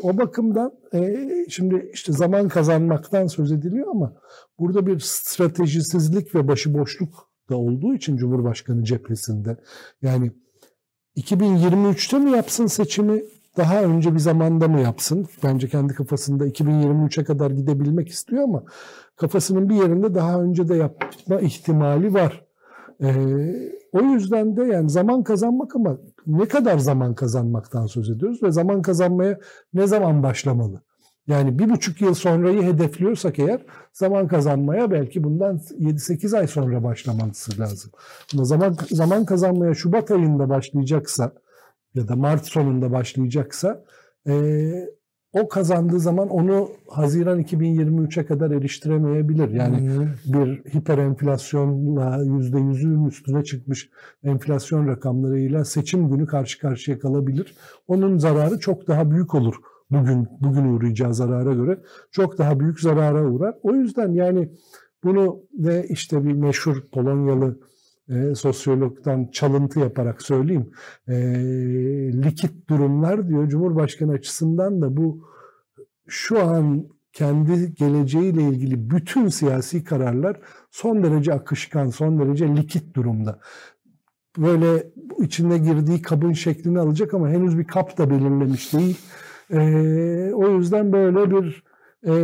[0.03, 4.13] o bakımdan e, şimdi işte zaman kazanmaktan söz ediliyor ama
[4.59, 9.57] burada bir stratejisizlik ve başıboşluk da olduğu için Cumhurbaşkanı cephesinde
[10.01, 10.31] yani
[11.17, 13.21] 2023'te mi yapsın seçimi
[13.57, 15.27] daha önce bir zamanda mı yapsın?
[15.43, 18.63] Bence kendi kafasında 2023'e kadar gidebilmek istiyor ama
[19.15, 22.45] kafasının bir yerinde daha önce de yapma ihtimali var.
[23.01, 23.13] Ee,
[23.91, 28.81] o yüzden de yani zaman kazanmak ama ne kadar zaman kazanmaktan söz ediyoruz ve zaman
[28.81, 29.39] kazanmaya
[29.73, 30.81] ne zaman başlamalı?
[31.27, 37.59] Yani bir buçuk yıl sonrayı hedefliyorsak eğer zaman kazanmaya belki bundan 7-8 ay sonra başlaması
[37.59, 37.91] lazım.
[38.33, 41.31] Ama zaman, zaman kazanmaya Şubat ayında başlayacaksa
[41.95, 43.83] ya da Mart sonunda başlayacaksa
[44.27, 44.33] e,
[45.41, 49.49] o kazandığı zaman onu Haziran 2023'e kadar eriştiremeyebilir.
[49.49, 50.33] Yani hmm.
[50.33, 53.89] bir hiper enflasyonla %100'ün üstüne çıkmış
[54.23, 57.55] enflasyon rakamlarıyla seçim günü karşı karşıya kalabilir.
[57.87, 59.55] Onun zararı çok daha büyük olur
[59.91, 61.79] bugün bugün uğrayacağı zarara göre
[62.11, 63.55] çok daha büyük zarara uğrar.
[63.63, 64.49] O yüzden yani
[65.03, 67.59] bunu ve işte bir meşhur Polonyalı
[68.09, 70.71] e, sosyologdan çalıntı yaparak söyleyeyim.
[71.07, 71.15] E,
[72.23, 75.27] likit durumlar diyor Cumhurbaşkanı açısından da bu
[76.07, 80.39] şu an kendi geleceğiyle ilgili bütün siyasi kararlar
[80.71, 83.39] son derece akışkan, son derece likit durumda.
[84.37, 84.87] Böyle
[85.19, 88.99] içinde girdiği kabın şeklini alacak ama henüz bir kap da belirlemiş değil.
[89.51, 89.59] E,
[90.33, 91.63] o yüzden böyle bir
[92.05, 92.15] e,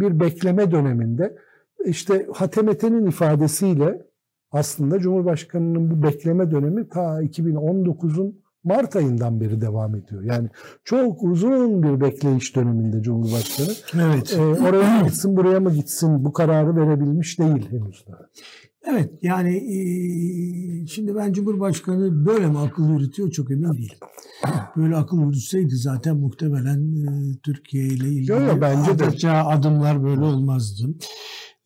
[0.00, 1.36] bir bekleme döneminde
[1.84, 4.11] işte Hatemete'nin ifadesiyle
[4.52, 10.22] aslında Cumhurbaşkanı'nın bu bekleme dönemi ta 2019'un Mart ayından beri devam ediyor.
[10.22, 10.48] Yani
[10.84, 13.68] çok uzun bir bekleyiş döneminde Cumhurbaşkanı.
[14.06, 14.36] Evet.
[14.38, 18.18] Ee, oraya mı gitsin, buraya mı gitsin bu kararı verebilmiş değil henüz daha.
[18.84, 19.76] Evet yani e,
[20.86, 23.98] şimdi ben Cumhurbaşkanı böyle mi akıl yürütüyor çok emin değilim.
[24.76, 29.30] Böyle akıl yürütseydi zaten muhtemelen e, Türkiye ile ilgili Yo, yo, bence de.
[29.30, 30.88] adımlar böyle olmazdı.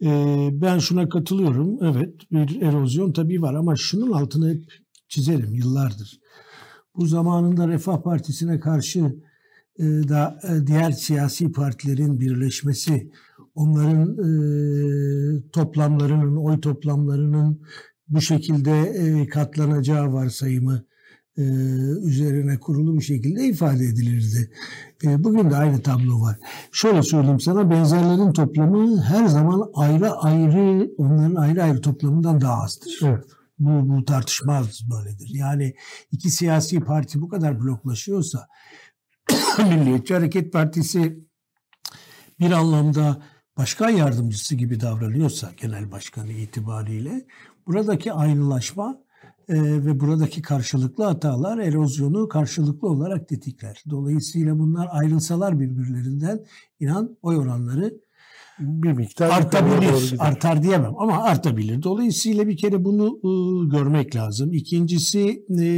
[0.02, 0.08] E,
[0.52, 1.78] ben şuna katılıyorum.
[1.82, 4.64] Evet bir erozyon tabii var ama şunun altını hep
[5.08, 6.20] çizerim yıllardır.
[6.96, 9.16] Bu zamanında Refah Partisi'ne karşı
[9.78, 13.10] e, da e, diğer siyasi partilerin birleşmesi,
[13.54, 17.60] onların e, toplamlarının, oy toplamlarının
[18.08, 20.84] bu şekilde katlanacağı varsayımı
[21.38, 21.42] e,
[22.02, 24.50] üzerine kurulu bir şekilde ifade edilirdi.
[25.04, 26.36] E, bugün de aynı tablo var.
[26.72, 33.00] Şöyle söyleyeyim sana benzerlerin toplamı her zaman ayrı ayrı onların ayrı ayrı toplamından daha azdır.
[33.02, 33.24] Evet.
[33.58, 35.30] Bu, bu tartışmaz böyledir.
[35.34, 35.74] Yani
[36.12, 38.48] iki siyasi parti bu kadar bloklaşıyorsa
[39.58, 41.26] Milliyetçi Hareket Partisi
[42.40, 43.22] bir anlamda
[43.56, 47.26] başkan yardımcısı gibi davranıyorsa genel başkanı itibariyle
[47.66, 49.05] buradaki aynılaşma
[49.48, 49.54] e,
[49.84, 53.82] ve buradaki karşılıklı hatalar erozyonu karşılıklı olarak tetikler.
[53.90, 56.44] Dolayısıyla bunlar ayrılsalar birbirlerinden
[56.80, 57.94] inan oy oranları
[58.58, 60.14] Bir miktar artabilir.
[60.18, 61.82] Artar diyemem ama artabilir.
[61.82, 63.30] Dolayısıyla bir kere bunu e,
[63.76, 64.52] görmek lazım.
[64.52, 65.68] İkincisi e,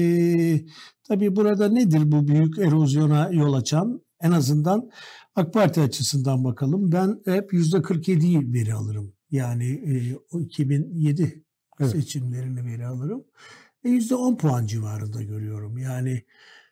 [1.09, 4.00] tabii burada nedir bu büyük erozyona yol açan?
[4.20, 4.90] En azından
[5.35, 6.92] AK Parti açısından bakalım.
[6.92, 9.12] Ben hep yüzde 47'yi veri alırım.
[9.31, 11.44] Yani e, o 2007
[11.80, 11.90] Evet.
[11.92, 13.24] seçimlerini veri alırım.
[13.84, 15.78] E, Yüzde 10 puan civarında görüyorum.
[15.78, 16.22] Yani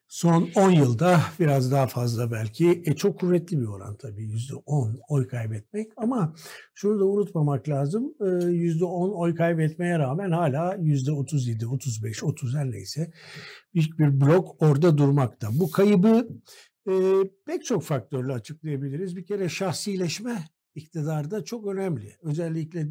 [0.08, 2.82] son 10 yılda biraz daha fazla belki.
[2.86, 5.92] E, çok kuvvetli bir oran tabii yüzde 10 oy kaybetmek.
[5.96, 6.34] Ama
[6.74, 8.14] şunu da unutmamak lazım.
[8.20, 13.12] e, Yüzde 10 oy kaybetmeye rağmen hala yüzde 37, 35, 30 her neyse
[13.74, 15.48] büyük bir blok orada durmakta.
[15.52, 16.28] Bu kaybı
[16.88, 16.92] e,
[17.46, 19.16] pek çok faktörle açıklayabiliriz.
[19.16, 22.16] Bir kere şahsileşme iktidarda çok önemli.
[22.22, 22.88] Özellikle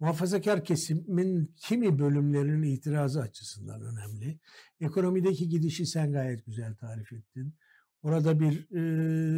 [0.00, 4.38] muhafazakar kesimin kimi bölümlerinin itirazı açısından önemli.
[4.80, 7.54] Ekonomideki gidişi sen gayet güzel tarif ettin.
[8.02, 8.76] Orada bir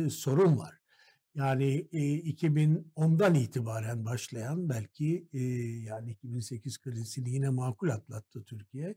[0.07, 0.79] e, sorun var.
[1.35, 5.39] Yani e, 2010'dan itibaren başlayan belki e,
[5.85, 8.95] yani 2008 krizini yine makul atlattı Türkiye.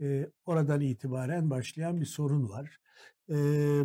[0.00, 2.80] E, oradan itibaren başlayan bir sorun var.
[3.28, 3.34] E,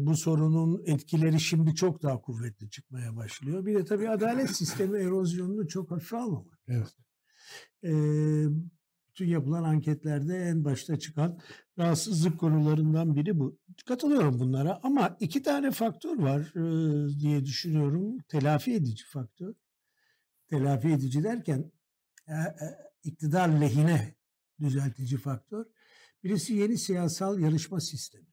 [0.06, 3.66] bu sorunun etkileri şimdi çok daha kuvvetli çıkmaya başlıyor.
[3.66, 6.60] Bir de tabii adalet sistemi erozyonunu çok hafife almamak.
[6.68, 6.98] Evet.
[9.10, 11.40] Bütün yapılan anketlerde en başta çıkan
[11.78, 13.58] rahatsızlık konularından biri bu.
[13.86, 16.54] Katılıyorum bunlara ama iki tane faktör var
[17.20, 18.18] diye düşünüyorum.
[18.28, 19.54] Telafi edici faktör.
[20.48, 21.72] Telafi edici derken
[22.28, 24.16] e, e, iktidar lehine
[24.60, 25.66] düzeltici faktör.
[26.24, 28.28] Birisi yeni siyasal yarışma sistemi.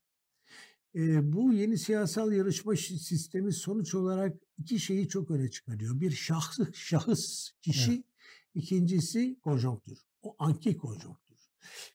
[0.94, 6.00] E, bu yeni siyasal yarışma sistemi sonuç olarak iki şeyi çok öne çıkarıyor.
[6.00, 8.04] Bir şahs, şahıs, kişi,
[8.54, 9.98] ikincisi konjonktür.
[10.22, 11.24] O anki konjonktür.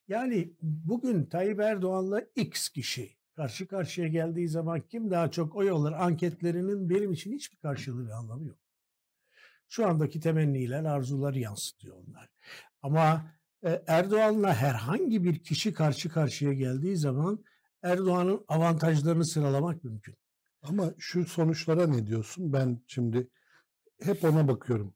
[0.07, 5.91] Yani bugün Tayyip Erdoğan'la X kişi karşı karşıya geldiği zaman kim daha çok oy alır
[5.91, 8.57] anketlerinin benim için hiçbir karşılığı ve anlamı yok.
[9.67, 12.29] Şu andaki temenniler, arzuları yansıtıyor onlar.
[12.81, 13.31] Ama
[13.63, 17.43] e, Erdoğan'la herhangi bir kişi karşı karşıya geldiği zaman
[17.83, 20.15] Erdoğan'ın avantajlarını sıralamak mümkün.
[20.61, 22.53] Ama şu sonuçlara ne diyorsun?
[22.53, 23.29] Ben şimdi
[24.01, 24.93] hep ona bakıyorum.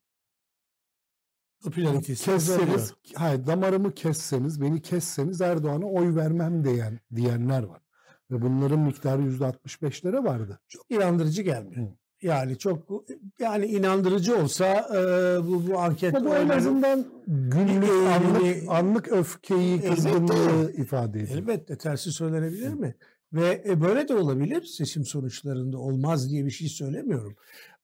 [1.63, 2.67] Popülaritesi azalıyor.
[2.67, 7.82] Kesseniz, hayır damarımı kesseniz, beni kesseniz Erdoğan'a oy vermem diyen diyenler var.
[8.32, 10.60] Ve bunların miktarı yüzde 65'lere vardı.
[10.67, 11.88] çok inandırıcı gelmiyor.
[11.88, 11.93] Hı.
[12.21, 13.06] Yani çok
[13.39, 14.97] yani inandırıcı olsa e,
[15.47, 21.39] bu bu anket bu en azından günlük, anlık, anlık öfkeyi, kızgınlığı ifade ediyor.
[21.39, 22.95] elbette tersi söylenebilir mi?
[23.34, 27.36] Ve e, böyle de olabilir seçim sonuçlarında olmaz diye bir şey söylemiyorum.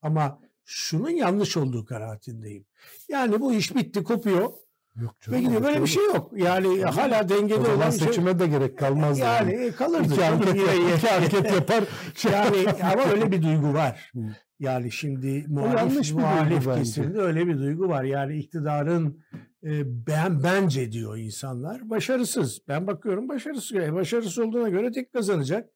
[0.02, 2.66] Ama şunun yanlış olduğu kanaatindeyim.
[3.10, 4.50] Yani bu iş bitti kopuyor.
[4.96, 5.40] Yok canım.
[5.40, 5.64] Ve gidiyor.
[5.64, 6.32] Böyle bir şey yok.
[6.36, 8.08] Yani hala dengede olan bir şey.
[8.08, 9.20] seçime de gerek kalmaz.
[9.20, 10.14] Yani e, kalırdı.
[10.14, 11.84] İki hareket, yine- iki hareket yapar.
[12.34, 14.12] yani ama öyle bir duygu var.
[14.60, 18.04] Yani şimdi muhalif, muhalif kesimde öyle bir duygu var.
[18.04, 19.24] Yani iktidarın
[19.64, 22.60] e, ben bence diyor insanlar başarısız.
[22.68, 23.78] Ben bakıyorum başarısız.
[23.78, 25.70] E, başarısız olduğuna göre tek kazanacak.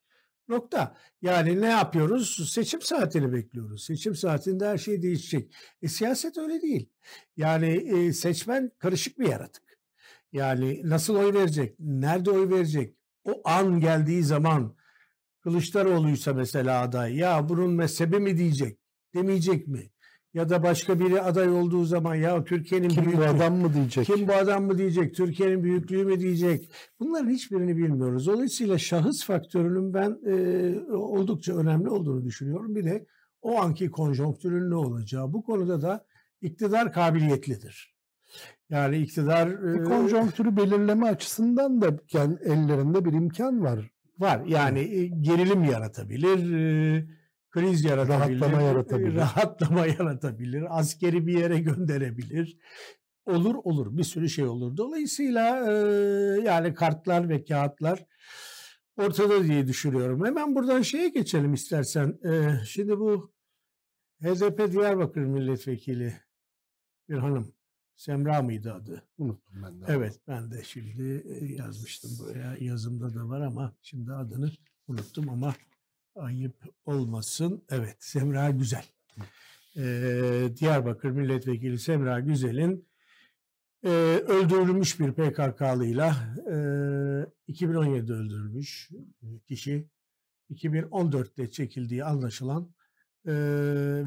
[0.47, 0.95] Nokta.
[1.21, 2.51] Yani ne yapıyoruz?
[2.53, 3.83] Seçim saatini bekliyoruz.
[3.83, 5.53] Seçim saatinde her şey değişecek.
[5.81, 6.89] E, siyaset öyle değil.
[7.37, 9.63] Yani e, seçmen karışık bir yaratık.
[10.33, 11.75] Yani nasıl oy verecek?
[11.79, 12.95] Nerede oy verecek?
[13.23, 14.75] O an geldiği zaman
[15.41, 18.79] Kılıçdaroğlu'ysa mesela aday ya bunun mezhebi mi diyecek?
[19.15, 19.92] Demeyecek mi?
[20.33, 24.05] Ya da başka biri aday olduğu zaman ya Türkiye'nin Kim bu büyüklüğü- adam mı diyecek?
[24.05, 25.15] kim bu adam mı diyecek?
[25.15, 26.69] Türkiye'nin büyüklüğü mü diyecek?
[26.99, 28.27] Bunların hiçbirini bilmiyoruz.
[28.27, 30.35] Dolayısıyla şahıs faktörünün ben e,
[30.95, 32.75] oldukça önemli olduğunu düşünüyorum.
[32.75, 33.05] Bir de
[33.41, 35.33] o anki konjonktürün ne olacağı.
[35.33, 36.05] Bu konuda da
[36.41, 37.93] iktidar kabiliyetlidir.
[38.69, 43.91] Yani iktidar e, konjonktürü belirleme açısından da yani ellerinde bir imkan var.
[44.19, 44.41] var.
[44.47, 47.05] Yani e, gerilim yaratabilir, e,
[47.53, 49.15] kriz yaratabilir, Rahatlama yaratabilir.
[49.15, 52.57] rahatlama yaratabilir, askeri bir yere gönderebilir.
[53.25, 54.77] Olur olur bir sürü şey olur.
[54.77, 55.73] Dolayısıyla e,
[56.41, 58.05] yani kartlar ve kağıtlar
[58.97, 60.25] ortada diye düşünüyorum.
[60.25, 62.19] Hemen buradan şeye geçelim istersen.
[62.25, 63.33] E, şimdi bu
[64.21, 66.13] HDP Diyarbakır Milletvekili
[67.09, 67.53] bir hanım.
[67.95, 69.03] Semra mıydı adı?
[69.17, 69.85] Unuttum ben de.
[69.87, 71.23] Evet ben de şimdi
[71.57, 74.51] yazmıştım buraya yazımda da var ama şimdi adını
[74.87, 75.55] unuttum ama
[76.15, 77.63] ayıp olmasın.
[77.69, 78.85] Evet Semra Güzel.
[79.77, 82.87] Ee, Diyarbakır Milletvekili Semra Güzel'in
[83.85, 83.89] e,
[84.27, 86.15] öldürülmüş bir PKK'lıyla
[86.47, 86.53] e,
[87.53, 88.89] 2017'de öldürülmüş
[89.47, 89.87] kişi
[90.51, 92.69] 2014'te çekildiği anlaşılan
[93.27, 93.33] e,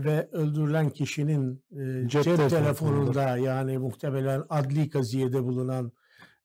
[0.04, 3.36] ve öldürülen kişinin e, Cep cep, telefonunda.
[3.36, 5.92] yani muhtemelen adli kaziyede bulunan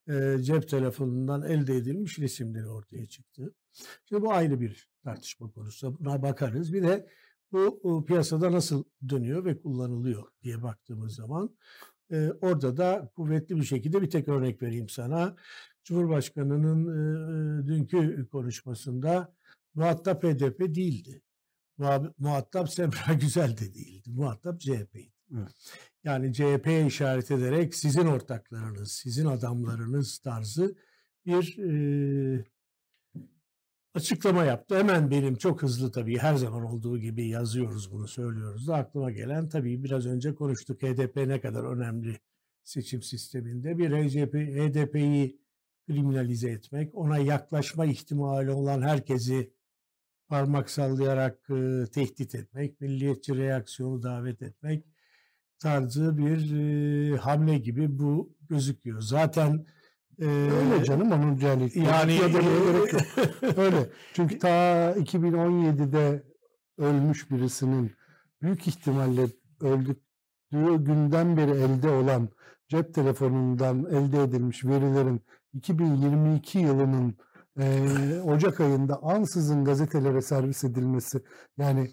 [0.10, 3.54] e, cep telefonundan elde edilmiş resimleri ortaya çıktı.
[4.10, 6.00] Şimdi bu ayrı bir tartışma konusu.
[6.00, 6.74] Buna bakarız.
[6.74, 7.08] Bir de
[7.52, 11.56] bu, bu piyasada nasıl dönüyor ve kullanılıyor diye baktığımız zaman
[12.12, 15.36] e, orada da kuvvetli bir şekilde bir tek örnek vereyim sana.
[15.84, 19.36] Cumhurbaşkanının e, dünkü konuşmasında
[19.76, 21.22] muhatap HDP değildi.
[22.18, 24.10] Muhatap Semra Güzel de değildi.
[24.12, 25.12] Muhatap CHP'ydi.
[25.38, 25.74] Evet.
[26.04, 30.76] Yani CHP'ye işaret ederek sizin ortaklarınız, sizin adamlarınız tarzı
[31.26, 32.46] bir e,
[33.94, 34.78] açıklama yaptı.
[34.78, 39.50] Hemen benim çok hızlı tabii her zaman olduğu gibi yazıyoruz bunu söylüyoruz da aklıma gelen
[39.50, 42.20] tabii biraz önce konuştuk HDP ne kadar önemli
[42.64, 45.42] seçim sisteminde bir HDP, HDP'yi
[45.88, 49.54] kriminalize etmek, ona yaklaşma ihtimali olan herkesi
[50.28, 54.86] parmak sallayarak e, tehdit etmek, milliyetçi reaksiyonu davet etmek
[55.60, 56.54] tarzı bir
[57.14, 59.02] e, hamle gibi bu gözüküyor.
[59.02, 59.66] Zaten
[60.20, 61.72] e, Öyle canım onun yani.
[61.76, 63.02] yani ya gerek yok.
[63.58, 63.90] Öyle.
[64.14, 64.48] Çünkü ta
[64.92, 66.24] 2017'de
[66.78, 67.92] ölmüş birisinin
[68.42, 69.28] büyük ihtimalle
[69.62, 69.96] öldüğü
[70.84, 72.30] günden beri elde olan
[72.68, 75.22] cep telefonundan elde edilmiş verilerin
[75.54, 77.16] 2022 yılının
[77.60, 81.22] eee, Ocak ayında ansızın gazetelere servis edilmesi
[81.58, 81.92] yani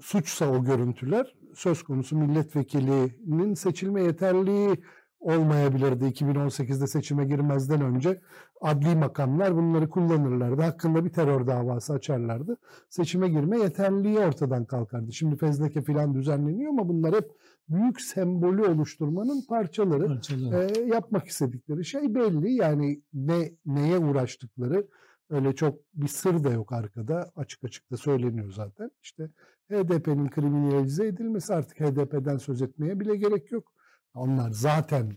[0.00, 4.82] suçsa o görüntüler söz konusu milletvekilinin seçilme yeterliği
[5.26, 8.20] olmayabilirdi 2018'de seçime girmezden önce
[8.60, 10.62] adli makamlar bunları kullanırlardı.
[10.62, 12.56] Hakkında bir terör davası açarlardı.
[12.88, 15.12] Seçime girme yeterliliği ortadan kalkardı.
[15.12, 17.30] Şimdi fezleke falan düzenleniyor ama bunlar hep
[17.68, 20.06] büyük sembolü oluşturmanın parçaları.
[20.06, 20.78] Parçaları.
[20.78, 22.52] E, yapmak istedikleri şey belli.
[22.52, 24.86] Yani ne neye uğraştıkları
[25.30, 27.30] öyle çok bir sır da yok arkada.
[27.36, 28.90] Açık açık da söyleniyor zaten.
[29.02, 29.30] İşte
[29.70, 33.75] HDP'nin kriminalize edilmesi artık HDP'den söz etmeye bile gerek yok.
[34.16, 35.12] Onlar zaten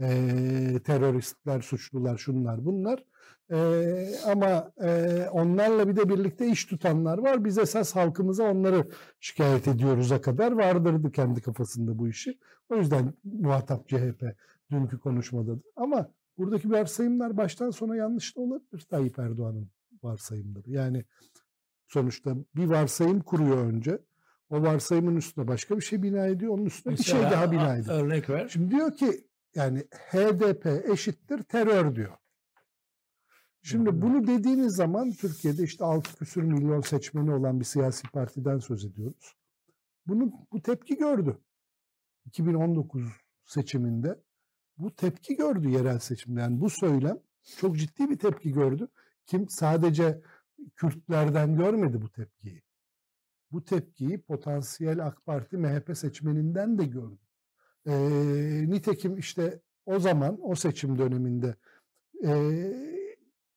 [0.00, 0.08] e,
[0.84, 3.04] teröristler, suçlular, şunlar bunlar.
[3.50, 3.56] E,
[4.26, 7.44] ama e, onlarla bir de birlikte iş tutanlar var.
[7.44, 8.88] Biz esas halkımıza onları
[9.20, 12.38] şikayet ediyoruz'a kadar vardırdı kendi kafasında bu işi.
[12.68, 14.36] O yüzden muhatap CHP
[14.70, 15.56] dünkü konuşmada.
[15.56, 15.60] da.
[15.76, 19.68] Ama buradaki varsayımlar baştan sona yanlış da olabilir Tayyip Erdoğan'ın
[20.02, 20.70] varsayımları.
[20.70, 21.04] Yani
[21.88, 23.98] sonuçta bir varsayım kuruyor önce.
[24.50, 26.52] O varsayımın üstüne başka bir şey bina ediyor.
[26.52, 28.04] Onun üstüne bir şey Mesela, daha bina ediyor.
[28.04, 28.48] Örnek ver.
[28.48, 32.16] Şimdi diyor ki yani HDP eşittir terör diyor.
[33.62, 34.02] Şimdi Hı.
[34.02, 39.36] bunu dediğiniz zaman Türkiye'de işte 6 küsür milyon seçmeni olan bir siyasi partiden söz ediyoruz.
[40.06, 41.38] Bunu bu tepki gördü.
[42.26, 43.02] 2019
[43.46, 44.20] seçiminde
[44.78, 46.40] bu tepki gördü yerel seçimde.
[46.40, 47.18] Yani bu söylem
[47.58, 48.88] çok ciddi bir tepki gördü.
[49.26, 50.22] Kim sadece
[50.76, 52.62] Kürtlerden görmedi bu tepkiyi.
[53.54, 57.18] Bu tepkiyi potansiyel AK Parti MHP seçmeninden de gördü.
[57.86, 61.54] Ee, nitekim işte o zaman o seçim döneminde
[62.24, 62.32] e,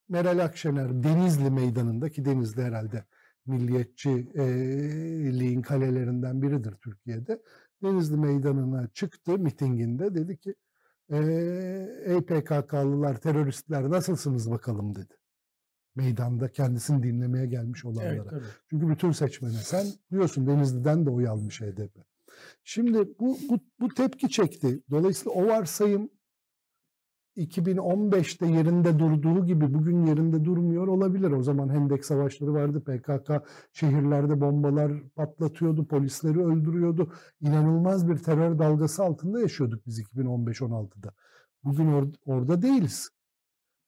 [0.10, 3.04] Meral Akşener Denizli Meydanı'nda ki Denizli herhalde
[3.46, 7.42] milliyetçiliğin kalelerinden biridir Türkiye'de.
[7.84, 10.56] Denizli Meydanı'na çıktı mitinginde dedi ki
[12.06, 15.14] ey PKK'lılar, teröristler nasılsınız bakalım dedi.
[15.98, 18.30] Meydanda kendisini dinlemeye gelmiş olanlara.
[18.32, 21.98] Evet, Çünkü bütün seçmene sen diyorsun Denizli'den de oy almış HDP.
[22.64, 24.84] Şimdi bu, bu, bu tepki çekti.
[24.92, 26.10] Dolayısıyla o varsayım
[27.38, 31.32] 2015'te yerinde durduğu gibi bugün yerinde durmuyor olabilir.
[31.32, 32.84] O zaman Hendek Savaşları vardı.
[32.84, 33.32] PKK
[33.72, 37.14] şehirlerde bombalar patlatıyordu, polisleri öldürüyordu.
[37.42, 41.14] İnanılmaz bir terör dalgası altında yaşıyorduk biz 2015-16'da.
[41.64, 43.10] Bugün or- orada değiliz.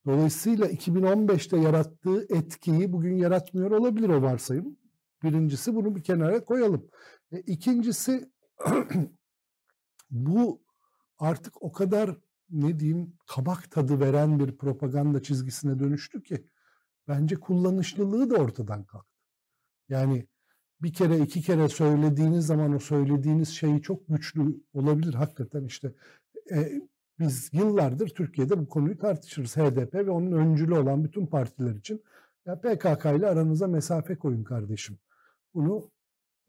[0.06, 4.78] Dolayısıyla 2015'te yarattığı etkiyi bugün yaratmıyor olabilir o varsayım.
[5.24, 6.90] Birincisi bunu bir kenara koyalım.
[7.32, 8.32] E, ikincisi
[10.10, 10.62] bu
[11.20, 12.18] artık o kadar
[12.50, 16.48] ne diyeyim kabak tadı veren bir propaganda çizgisine dönüştü ki
[17.08, 19.10] bence kullanışlılığı da ortadan kalktı.
[19.90, 20.28] Yani
[20.82, 25.94] bir kere iki kere söylediğiniz zaman o söylediğiniz şey çok güçlü olabilir hakikaten işte
[26.52, 26.82] e,
[27.20, 32.04] biz yıllardır Türkiye'de bu konuyu tartışırız HDP ve onun öncülü olan bütün partiler için
[32.46, 35.00] ya PKK ile aranıza mesafe koyun kardeşim.
[35.54, 35.92] Bunu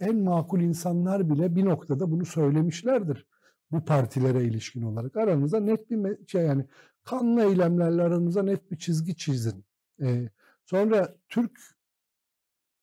[0.01, 3.27] en makul insanlar bile bir noktada bunu söylemişlerdir
[3.71, 5.17] bu partilere ilişkin olarak.
[5.17, 6.67] Aranıza net bir şey yani
[7.05, 9.65] kanlı eylemlerle aranıza net bir çizgi çizin.
[10.03, 10.29] Ee,
[10.65, 11.61] sonra Türk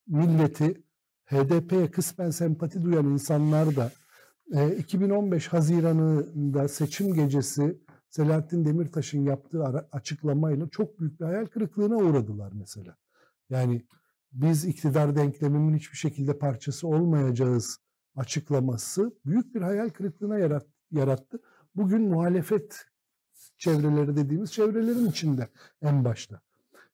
[0.08, 0.84] milleti
[1.26, 3.92] HDP'ye kısmen sempati duyan insanlar da
[4.52, 12.98] 2015 Haziran'ında seçim gecesi Selahattin Demirtaş'ın yaptığı açıklamayla çok büyük bir hayal kırıklığına uğradılar mesela.
[13.50, 13.86] Yani
[14.32, 17.78] biz iktidar denkleminin hiçbir şekilde parçası olmayacağız
[18.16, 21.40] açıklaması büyük bir hayal kırıklığına yarattı.
[21.76, 22.86] Bugün muhalefet
[23.58, 25.48] çevreleri dediğimiz çevrelerin içinde
[25.82, 26.42] en başta.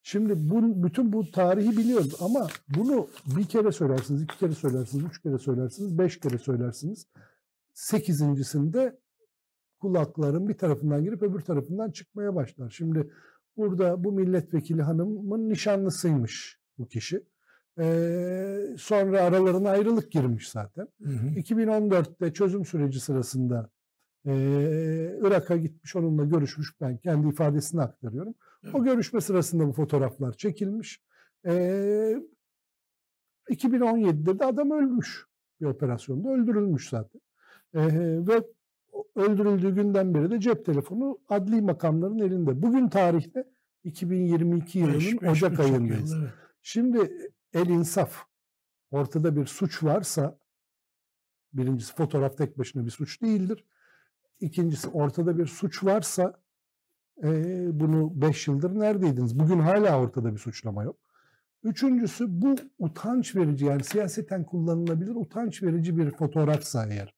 [0.04, 5.22] Şimdi bu, bütün bu tarihi biliyoruz ama bunu bir kere söylersiniz, iki kere söylersiniz, üç
[5.22, 7.08] kere söylersiniz, beş kere söylersiniz.
[7.74, 9.00] Sekizincisinde
[9.80, 12.70] kulakların bir tarafından girip öbür tarafından çıkmaya başlar.
[12.70, 13.14] Şimdi
[13.58, 17.24] burada bu milletvekili hanımın nişanlısıymış bu kişi.
[17.80, 20.88] Ee, sonra aralarına ayrılık girmiş zaten.
[21.04, 21.28] Hı hı.
[21.28, 23.70] 2014'te çözüm süreci sırasında
[24.26, 28.34] ee, Irak'a gitmiş onunla görüşmüş ben kendi ifadesini aktarıyorum.
[28.64, 28.76] Evet.
[28.76, 31.02] O görüşme sırasında bu fotoğraflar çekilmiş.
[31.46, 32.18] Ee,
[33.50, 35.26] 2017'de de adam ölmüş
[35.62, 37.22] bir operasyonda öldürülmüş zaten.
[37.74, 38.44] Ve
[39.16, 42.62] öldürüldüğü günden beri de cep telefonu adli makamların elinde.
[42.62, 43.48] Bugün tarihte
[43.84, 46.12] 2022 yılının beş, beş Ocak ayındayız.
[46.12, 46.34] Yıl, evet.
[46.62, 48.26] Şimdi el insaf
[48.92, 50.40] ortada bir suç varsa
[51.54, 53.66] birincisi fotoğraf tek başına bir suç değildir.
[54.40, 56.42] İkincisi ortada bir suç varsa
[57.24, 57.30] e,
[57.80, 59.40] bunu beş yıldır neredeydiniz?
[59.40, 60.98] Bugün hala ortada bir suçlama yok.
[61.64, 67.14] Üçüncüsü bu utanç verici yani siyaseten kullanılabilir utanç verici bir fotoğrafsa eğer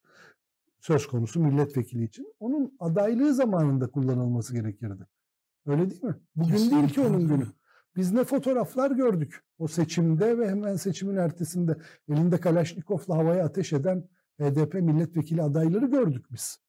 [0.85, 5.07] söz konusu milletvekili için onun adaylığı zamanında kullanılması gerekirdi.
[5.65, 6.15] Öyle değil mi?
[6.35, 6.77] Bugün Kesinlikle.
[6.77, 7.47] değil ki onun günü.
[7.95, 11.77] Biz ne fotoğraflar gördük o seçimde ve hemen seçimin ertesinde
[12.09, 14.03] elinde Kalaşnikov'la havaya ateş eden
[14.39, 16.59] HDP milletvekili adayları gördük biz.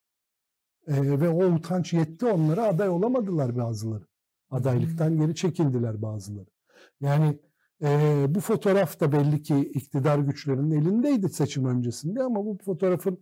[0.87, 4.05] E, ve o utanç yetti onlara aday olamadılar bazıları.
[4.51, 6.51] Adaylıktan geri çekildiler bazıları.
[7.01, 7.39] Yani
[7.83, 13.19] e, bu fotoğraf da belli ki iktidar güçlerinin elindeydi seçim öncesinde ama bu fotoğrafın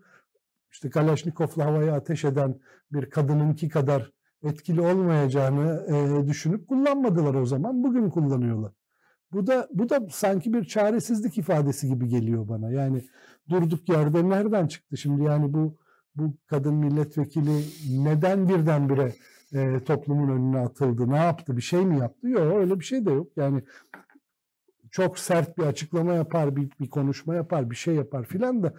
[0.74, 2.60] işte Kalaşnikov'la havaya ateş eden
[2.92, 4.12] bir kadınınki kadar
[4.42, 7.84] etkili olmayacağını e, düşünüp kullanmadılar o zaman.
[7.84, 8.72] Bugün kullanıyorlar.
[9.32, 12.70] Bu da bu da sanki bir çaresizlik ifadesi gibi geliyor bana.
[12.70, 13.04] Yani
[13.48, 15.76] durduk yerde nereden çıktı şimdi yani bu
[16.16, 17.64] bu kadın milletvekili
[18.04, 19.12] neden birdenbire
[19.52, 21.10] e, toplumun önüne atıldı?
[21.10, 21.56] Ne yaptı?
[21.56, 22.28] Bir şey mi yaptı?
[22.28, 23.28] Yok öyle bir şey de yok.
[23.36, 23.62] Yani
[24.90, 28.74] çok sert bir açıklama yapar, bir, bir konuşma yapar, bir şey yapar filan da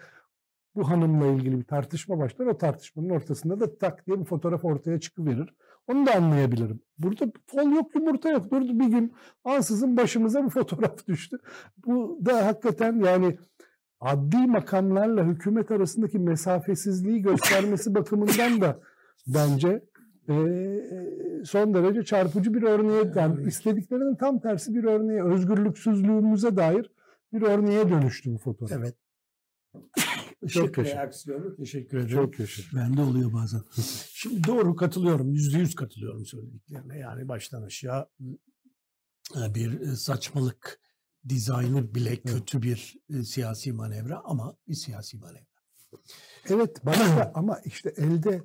[0.76, 2.46] bu hanımla ilgili bir tartışma başlar.
[2.46, 5.54] O tartışmanın ortasında da tak diye bir fotoğraf ortaya çıkıverir.
[5.88, 6.80] Onu da anlayabilirim.
[6.98, 8.52] Burada fol yok, yumurta yok.
[8.52, 9.14] Durdu bir gün
[9.44, 11.38] ansızın başımıza bir fotoğraf düştü.
[11.86, 13.38] Bu da hakikaten yani
[14.00, 18.80] adli makamlarla hükümet arasındaki mesafesizliği göstermesi bakımından da
[19.28, 19.84] bence
[20.30, 20.36] e,
[21.46, 26.92] son derece çarpıcı bir örneğe, yani istediklerinin tam tersi bir örneğe, özgürlüksüzlüğümüze dair
[27.34, 28.80] bir örneğe dönüştü bu fotoğraf.
[28.80, 28.96] Evet.
[30.48, 30.96] Çok yaşa.
[30.96, 32.16] reaksiyonu teşekkür ederim.
[32.16, 32.64] Çok yaşa.
[32.76, 33.62] Bende oluyor bazen.
[34.10, 35.34] Şimdi doğru katılıyorum.
[35.34, 36.98] Yüzde yüz katılıyorum söylediklerine.
[37.00, 38.10] Yani baştan aşağı
[39.36, 40.82] bir saçmalık
[41.30, 45.46] dizaynı bile kötü bir e, siyasi manevra ama bir siyasi manevra.
[46.50, 48.42] Evet bana da ama işte elde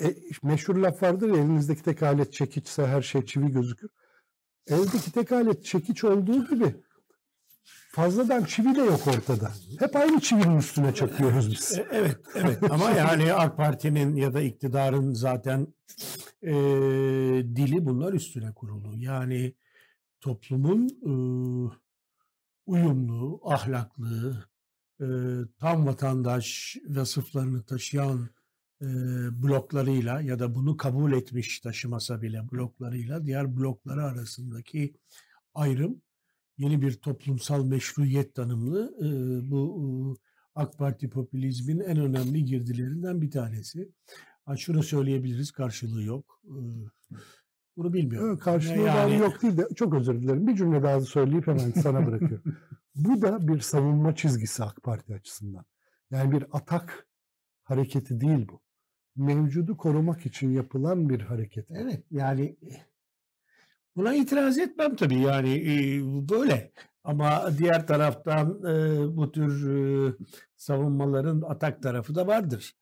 [0.00, 3.90] E, meşhur laf vardır ya elinizdeki tek alet çekiçse her şey çivi gözükür.
[4.66, 6.74] Eldeki tek alet çekiç olduğu gibi
[7.90, 9.52] fazladan çivi de yok ortada.
[9.78, 11.78] Hep aynı çivinin üstüne çakıyoruz biz.
[11.78, 12.58] E, Evet, evet.
[12.70, 15.66] Ama yani AK Parti'nin ya da iktidarın zaten
[16.42, 16.52] e,
[17.56, 18.96] dili bunlar üstüne kurulu.
[18.96, 19.54] Yani
[20.20, 21.12] toplumun e,
[22.66, 24.44] uyumlu, ahlaklı,
[25.00, 25.06] e,
[25.58, 28.28] tam vatandaş vasıflarını taşıyan
[28.82, 28.86] e,
[29.42, 34.94] bloklarıyla ya da bunu kabul etmiş taşımasa bile bloklarıyla diğer blokları arasındaki
[35.54, 36.02] ayrım
[36.60, 39.06] yeni bir toplumsal meşruiyet tanımlı e,
[39.50, 39.86] bu e,
[40.54, 43.92] AK Parti popülizmin en önemli girdilerinden bir tanesi.
[44.44, 46.40] Ha, şunu söyleyebiliriz karşılığı yok.
[46.44, 46.56] E,
[47.76, 48.38] bunu bilmiyorum.
[48.38, 50.46] Karşılığı Yani- yok değil de çok özür dilerim.
[50.46, 52.56] Bir cümle daha söyleyip hemen sana bırakıyorum.
[52.94, 55.64] Bu da bir savunma çizgisi AK Parti açısından.
[56.10, 57.06] Yani bir atak
[57.62, 58.60] hareketi değil bu.
[59.16, 61.70] Mevcudu korumak için yapılan bir hareket.
[61.70, 62.56] Evet yani
[63.96, 66.72] buna itiraz etmem tabii yani e, böyle.
[67.04, 69.70] Ama diğer taraftan e, bu tür
[70.08, 70.12] e,
[70.56, 72.72] savunmaların atak tarafı da vardır.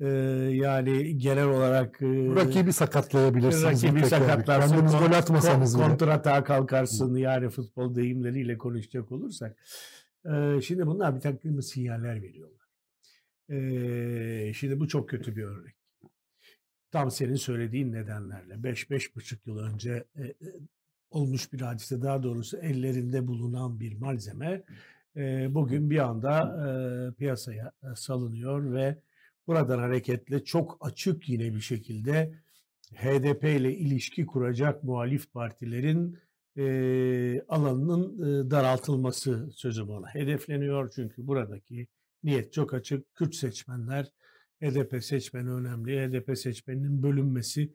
[0.00, 0.06] E,
[0.52, 3.84] yani genel olarak e, Rakibi sakatlayabilirsiniz.
[3.84, 5.88] rakibi sakatlarsın, Kendiniz gol atmasanız kon- bile.
[5.88, 9.56] kontratağa kalkarsın yani futbol deyimleriyle konuşacak olursak.
[10.24, 12.58] E, şimdi bunlar bir takım sinyaller veriyorlar.
[13.50, 15.74] E, şimdi bu çok kötü bir örnek.
[16.90, 20.34] Tam senin söylediğin nedenlerle 5-5,5 yıl önce e, e,
[21.10, 24.62] olmuş bir hadise daha doğrusu ellerinde bulunan bir malzeme
[25.16, 28.98] e, bugün bir anda e, piyasaya e, salınıyor ve
[29.46, 32.34] buradan hareketle çok açık yine bir şekilde
[32.94, 36.18] HDP ile ilişki kuracak muhalif partilerin
[36.56, 40.90] e, alanının e, daraltılması sözüm ona hedefleniyor.
[40.94, 41.86] Çünkü buradaki
[42.24, 43.14] niyet çok açık.
[43.14, 44.06] Kürt seçmenler
[44.62, 46.08] HDP seçmeni önemli.
[46.08, 47.72] HDP seçmeninin bölünmesi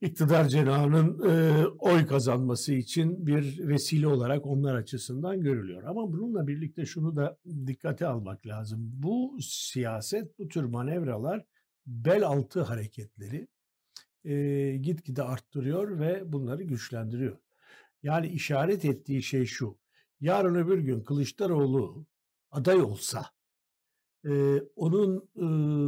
[0.00, 5.82] iktidar cenahının e, oy kazanması için bir vesile olarak onlar açısından görülüyor.
[5.82, 8.90] Ama bununla birlikte şunu da dikkate almak lazım.
[8.92, 11.44] Bu siyaset, bu tür manevralar
[11.86, 13.48] bel altı hareketleri
[14.24, 17.36] e, gitgide arttırıyor ve bunları güçlendiriyor.
[18.02, 19.78] Yani işaret ettiği şey şu.
[20.20, 22.06] Yarın öbür gün Kılıçdaroğlu
[22.50, 23.33] aday olsa
[24.24, 25.44] e, onun e,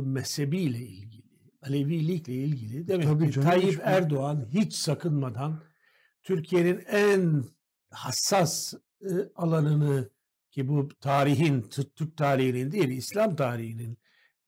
[0.09, 1.26] mezhebiyle ilgili,
[1.62, 5.62] Alevilikle ilgili demek Tabii ki canım, Tayyip hiç- Erdoğan hiç sakınmadan
[6.22, 7.45] Türkiye'nin en
[7.91, 10.11] hassas e, alanını
[10.51, 11.62] ki bu tarihin,
[11.97, 13.99] Türk tarihinin değil, İslam tarihinin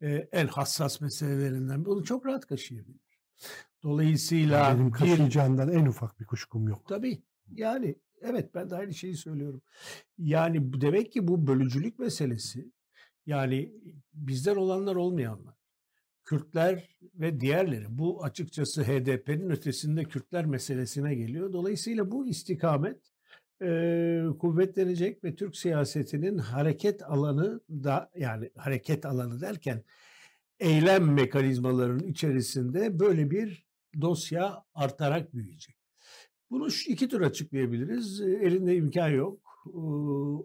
[0.03, 3.01] e, en hassas meselelerinden bunu çok rahat kaşıyabilir.
[3.82, 6.89] Dolayısıyla Benim bir kaşıyacağından en ufak bir kuşkum yok.
[6.89, 7.22] Tabii.
[7.53, 9.62] Yani evet ben de aynı şeyi söylüyorum.
[10.18, 12.72] Yani demek ki bu bölücülük meselesi
[13.29, 13.72] yani
[14.14, 15.55] bizden olanlar olmayanlar.
[16.24, 21.53] Kürtler ve diğerleri bu açıkçası HDP'nin ötesinde Kürtler meselesine geliyor.
[21.53, 23.12] Dolayısıyla bu istikamet
[23.62, 29.85] eee, kuvvetlenecek ve Türk siyasetinin hareket alanı da yani hareket alanı derken
[30.61, 33.66] eylem mekanizmalarının içerisinde böyle bir
[34.01, 35.76] dosya artarak büyüyecek.
[36.51, 38.20] Bunu şu iki tür açıklayabiliriz.
[38.20, 39.41] E, Elinde imkan yok.
[39.66, 39.81] e,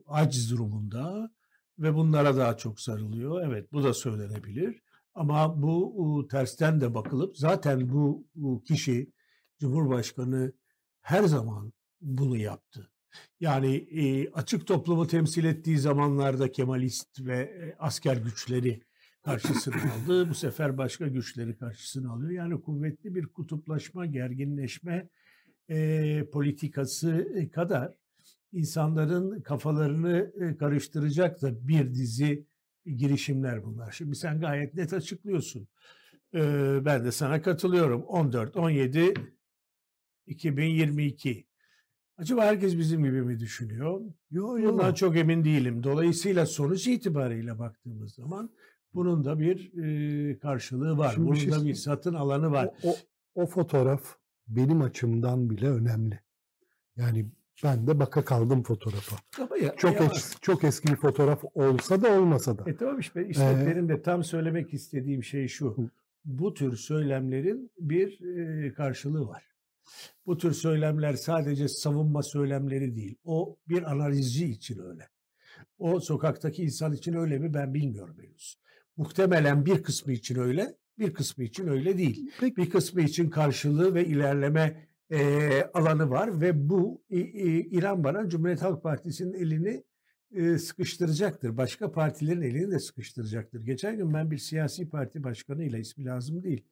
[0.08, 1.32] Aciz durumunda
[1.80, 3.48] ve bunlara daha çok sarılıyor.
[3.48, 4.82] Evet bu da söylenebilir.
[5.16, 9.12] Ama bu e, tersten de bakılıp zaten bu bu kişi
[9.60, 10.54] Cumhurbaşkanı
[11.02, 12.90] her zaman bunu yaptı.
[13.40, 18.82] Yani e, açık toplumu temsil ettiği zamanlarda Kemalist ve e, asker güçleri
[19.22, 20.30] karşısına aldı.
[20.30, 22.32] Bu sefer başka güçleri karşısına alıyor.
[22.32, 25.10] Yani kuvvetli bir kutuplaşma, gerginleşme
[25.70, 27.94] e, politikası kadar
[28.54, 32.46] insanların kafalarını e, karıştıracak da bir dizi
[32.86, 33.92] girişimler bunlar.
[33.92, 35.68] Şimdi sen gayet net açıklıyorsun.
[36.34, 36.42] E,
[36.86, 38.04] ben de sana katılıyorum.
[38.04, 39.14] 14, 17,
[40.28, 41.46] 2022.
[42.18, 44.02] Acaba herkes bizim gibi mi düşünüyor?
[44.32, 45.84] Yo, Bundan çok emin değilim.
[45.84, 48.50] Dolayısıyla sonuç itibariyle baktığımız zaman
[48.94, 51.12] bunun da bir e, karşılığı var.
[51.14, 52.70] Şimdi bunun şey da bir satın alanı var.
[52.84, 52.96] O, o,
[53.36, 54.16] o fotoğraf
[54.48, 56.20] benim açımdan bile önemli.
[56.96, 57.26] Yani
[57.64, 59.16] ben de baka kaldım fotoğrafa.
[59.42, 62.64] Ama ya- Çok ya- es- çok eski bir fotoğraf olsa da olmasa da.
[62.70, 65.90] E tamam işte, işte Ee, benim de tam söylemek istediğim şey şu.
[66.26, 68.22] Bu tür söylemlerin bir
[68.66, 69.44] e, karşılığı var.
[70.26, 73.16] Bu tür söylemler sadece savunma söylemleri değil.
[73.24, 75.10] O bir analizci için öyle.
[75.78, 78.58] O sokaktaki insan için öyle mi ben bilmiyorum henüz.
[78.98, 82.32] Muhtemelen bir kısmı için öyle, bir kısmı için öyle değil.
[82.40, 88.04] Peki Bir kısmı için karşılığı ve ilerleme e, alanı var ve bu i- i- inan
[88.04, 89.84] bana Cumhuriyet Halk Partisi'nin elini
[90.36, 91.58] e, sıkıştıracaktır.
[91.58, 93.62] Başka partilerin elini de sıkıştıracaktır.
[93.62, 96.66] Geçen gün ben bir siyasi parti başkanıyla ismi lazım değil.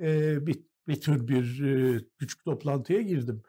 [0.00, 3.42] E, bir, bir tür bir e, küçük toplantıya girdim.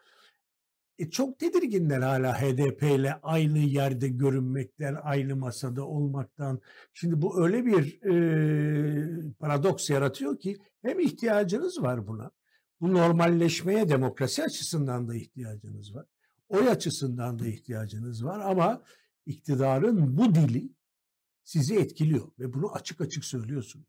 [0.99, 6.61] E, çok tedirginler hala HDP ile aynı yerde görünmekten, aynı masada olmaktan.
[6.93, 12.31] Şimdi bu öyle bir e, paradoks yaratıyor ki hem ihtiyacınız var buna.
[12.81, 16.05] Bu normalleşmeye demokrasi açısından da ihtiyacınız var.
[16.49, 18.83] Oy açısından da ihtiyacınız var ama
[19.25, 20.69] iktidarın bu dili
[21.43, 23.87] sizi etkiliyor ve bunu açık açık söylüyorsunuz.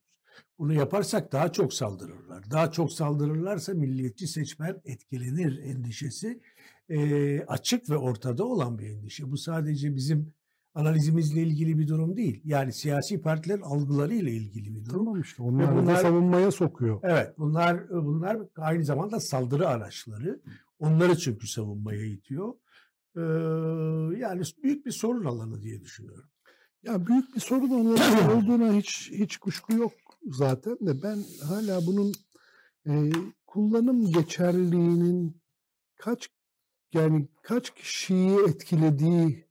[0.58, 2.50] Bunu yaparsak daha çok saldırırlar.
[2.50, 6.40] Daha çok saldırırlarsa milliyetçi seçmen etkilenir endişesi
[6.88, 9.30] e, açık ve ortada olan bir endişe.
[9.30, 10.34] Bu sadece bizim
[10.74, 12.40] analizimizle ilgili bir durum değil.
[12.44, 15.04] Yani siyasi partilerin algılarıyla ilgili bir durum.
[15.04, 17.00] Tamam işte onlar bunlar, da savunmaya sokuyor.
[17.02, 20.40] Evet bunlar bunlar aynı zamanda saldırı araçları.
[20.78, 22.54] Onları çünkü savunmaya itiyor.
[23.16, 23.20] Ee,
[24.18, 26.28] yani büyük bir sorun alanı diye düşünüyorum.
[26.82, 29.92] Ya büyük bir sorun alanı olduğuna hiç hiç kuşku yok
[30.26, 31.18] zaten de ben
[31.48, 32.12] hala bunun
[32.86, 33.12] e,
[33.46, 35.42] kullanım geçerliğinin
[35.96, 36.30] kaç
[36.94, 39.46] yani kaç kişiyi etkilediği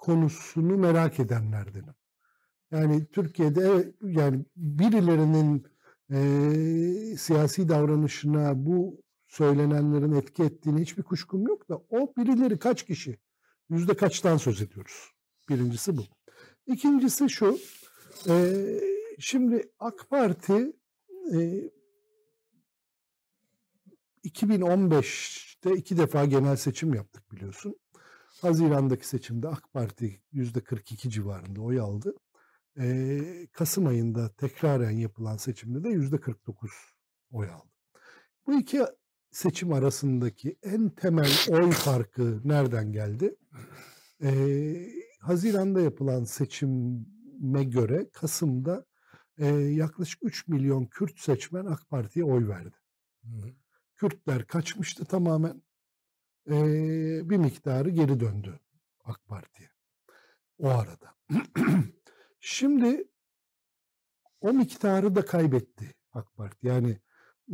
[0.00, 1.94] konusunu merak edenlerdenim.
[2.70, 5.66] Yani Türkiye'de yani birilerinin
[6.10, 13.18] e, siyasi davranışına bu söylenenlerin etki ettiğini hiçbir kuşkum yok da o birileri kaç kişi?
[13.70, 15.10] Yüzde kaçtan söz ediyoruz?
[15.48, 16.02] Birincisi bu.
[16.66, 17.58] İkincisi şu,
[18.28, 18.64] e,
[19.18, 20.72] şimdi AK Parti
[21.34, 21.70] e,
[24.24, 27.74] 2015'te iki defa genel seçim yaptık biliyorsun.
[28.42, 32.14] Haziran'daki seçimde AK Parti yüzde 42 civarında oy aldı.
[32.78, 36.70] Ee, Kasım ayında tekraren yapılan seçimde de yüzde 49
[37.30, 37.70] oy aldı.
[38.46, 38.82] Bu iki
[39.30, 43.36] seçim arasındaki en temel oy farkı nereden geldi?
[44.22, 44.88] Ee,
[45.20, 48.84] Haziran'da yapılan seçime göre Kasım'da
[49.38, 52.76] e, yaklaşık 3 milyon Kürt seçmen AK Parti'ye oy verdi.
[53.22, 53.28] Hı.
[53.96, 55.62] Kürtler kaçmıştı tamamen.
[56.46, 58.60] Ee, bir miktarı geri döndü
[59.04, 59.68] AK Parti'ye.
[60.58, 61.14] O arada.
[62.40, 63.08] Şimdi
[64.40, 66.66] o miktarı da kaybetti AK Parti.
[66.66, 66.98] Yani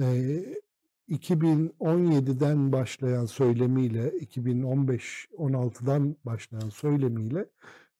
[0.00, 0.44] e,
[1.08, 7.46] 2017'den başlayan söylemiyle 2015-16'dan başlayan söylemiyle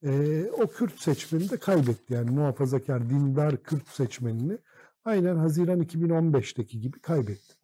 [0.03, 2.15] e, o Kürt seçmeni de kaybetti.
[2.15, 4.59] Yani muhafazakar dindar Kürt seçmenini
[5.05, 7.55] aynen Haziran 2015'teki gibi kaybetti.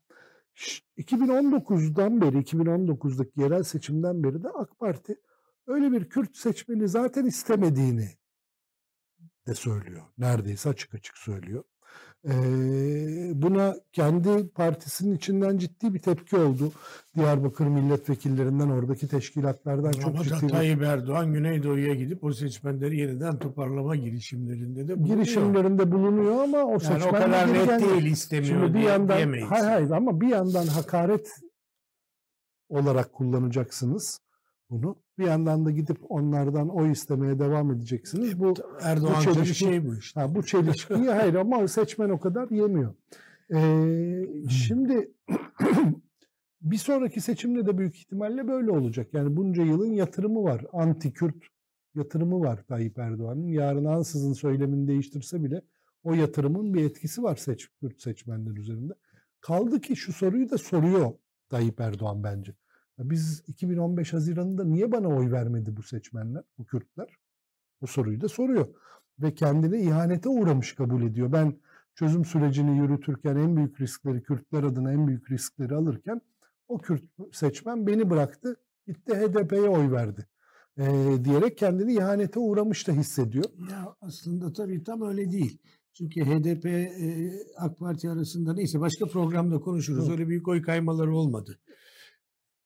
[0.99, 5.17] 2019'dan beri, 2019'daki yerel seçimden beri de AK Parti
[5.67, 8.09] öyle bir Kürt seçmeni zaten istemediğini
[9.47, 10.03] de söylüyor.
[10.19, 11.65] Neredeyse açık açık söylüyor.
[13.35, 16.73] Buna kendi partisinin içinden ciddi bir tepki oldu.
[17.17, 23.97] Diyarbakır milletvekillerinden, oradaki teşkilatlardan Ama çok ciddi Tayyip Erdoğan Güneydoğu'ya gidip o seçmenleri yeniden toparlama
[23.97, 25.17] girişimlerinde de bulunuyor.
[25.17, 27.09] Girişimlerinde bulunuyor ama o yani seçmenler...
[27.09, 29.51] o kadar net değil istemiyor Şimdi bir yandan, diyemeyiz.
[29.51, 31.31] Hayır hayır ama bir yandan hakaret
[32.69, 34.21] olarak kullanacaksınız
[34.73, 34.97] bunu.
[35.19, 38.41] Bir yandan da gidip onlardan oy istemeye devam edeceksiniz.
[38.41, 40.21] Bu Erdoğan bu çelişki, şey bu işte.
[40.21, 42.95] Ha, bu çelişkiyi hayır ama seçmen o kadar yemiyor.
[43.55, 45.13] Ee, şimdi
[46.63, 49.09] bir sonraki seçimde de büyük ihtimalle böyle olacak.
[49.13, 50.65] Yani bunca yılın yatırımı var.
[50.73, 51.45] Anti-Kürt
[51.95, 53.49] yatırımı var Tayyip Erdoğan'ın.
[53.49, 55.63] Yarın ansızın söylemini değiştirse bile
[56.03, 58.93] o yatırımın bir etkisi var seç, Kürt seçmenler üzerinde.
[59.41, 61.13] Kaldı ki şu soruyu da soruyor
[61.49, 62.55] Tayyip Erdoğan bence.
[62.99, 67.09] Biz 2015 Haziran'ında niye bana oy vermedi bu seçmenler, bu Kürtler?
[67.81, 68.67] Bu soruyu da soruyor.
[69.19, 71.33] Ve kendini ihanete uğramış kabul ediyor.
[71.33, 71.55] Ben
[71.95, 76.21] çözüm sürecini yürütürken en büyük riskleri, Kürtler adına en büyük riskleri alırken
[76.69, 80.27] o Kürt seçmen beni bıraktı, gitti HDP'ye oy verdi.
[80.79, 80.85] E,
[81.25, 83.45] diyerek kendini ihanete uğramış da hissediyor.
[83.71, 85.59] Ya aslında tabii tam öyle değil.
[85.93, 90.11] Çünkü HDP e, AK Parti arasında neyse başka programda konuşuruz.
[90.11, 91.59] Öyle büyük oy kaymaları olmadı.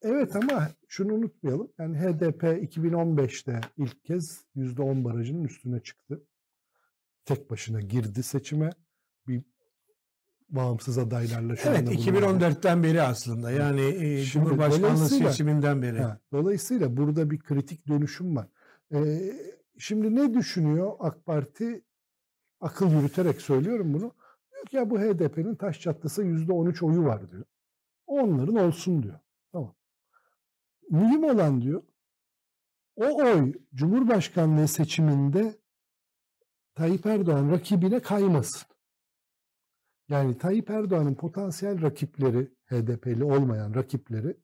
[0.03, 1.72] Evet ama şunu unutmayalım.
[1.78, 6.22] Yani HDP 2015'te ilk kez %10 barajının üstüne çıktı.
[7.24, 8.70] Tek başına girdi seçime.
[9.28, 9.42] Bir
[10.49, 15.99] bağımsız adaylarla şu Evet 2014'ten beri aslında yani e, Şimdi, Cumhurbaşkanlığı seçiminden beri.
[15.99, 18.49] Ha, dolayısıyla burada bir kritik dönüşüm var.
[18.94, 19.32] Ee,
[19.78, 21.82] şimdi ne düşünüyor AK Parti?
[22.61, 24.14] Akıl yürüterek söylüyorum bunu.
[24.53, 27.44] Diyor ki ya bu HDP'nin taş çatlısı %13 oyu var diyor.
[28.07, 29.18] Onların olsun diyor.
[30.91, 31.82] Mühim olan diyor
[32.97, 35.55] o oy Cumhurbaşkanlığı seçiminde
[36.74, 38.68] Tayyip Erdoğan rakibine kaymasın.
[40.09, 44.37] Yani Tayyip Erdoğan'ın potansiyel rakipleri, HDP'li olmayan rakipleri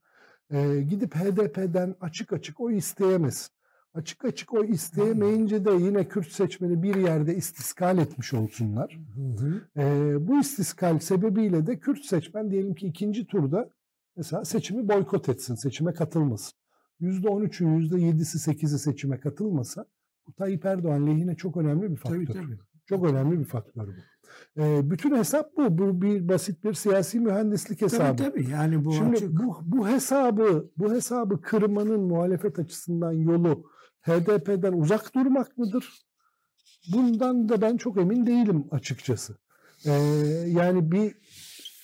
[0.51, 3.53] e, gidip HDP'den açık açık oy isteyemesin.
[3.95, 9.01] açık açık o isteyemeyince de yine Kürt seçmeni bir yerde istiskal etmiş olsunlar.
[9.15, 9.61] Hı hı.
[9.77, 13.71] Ee, bu istiskal sebebiyle de Kürt seçmen diyelim ki ikinci turda
[14.17, 16.59] mesela seçimi boykot etsin, seçime katılmasın.
[17.01, 19.87] %13'ü, %7'si, 8'i seçime katılmasa
[20.27, 22.27] bu Tayyip Erdoğan lehine çok önemli bir faktör.
[22.27, 22.59] Tabii tabii.
[22.87, 23.93] Çok önemli bir faktör bu.
[24.63, 25.79] Ee, bütün hesap bu.
[25.79, 28.17] Bu bir basit bir siyasi mühendislik hesabı.
[28.17, 28.51] Tabii tabii.
[28.51, 29.31] Yani bu Şimdi açık.
[29.31, 33.65] bu, bu hesabı bu hesabı kırmanın muhalefet açısından yolu
[34.03, 36.03] HDP'den uzak durmak mıdır?
[36.93, 39.37] Bundan da ben çok emin değilim açıkçası.
[39.87, 39.91] Ee,
[40.47, 41.15] yani bir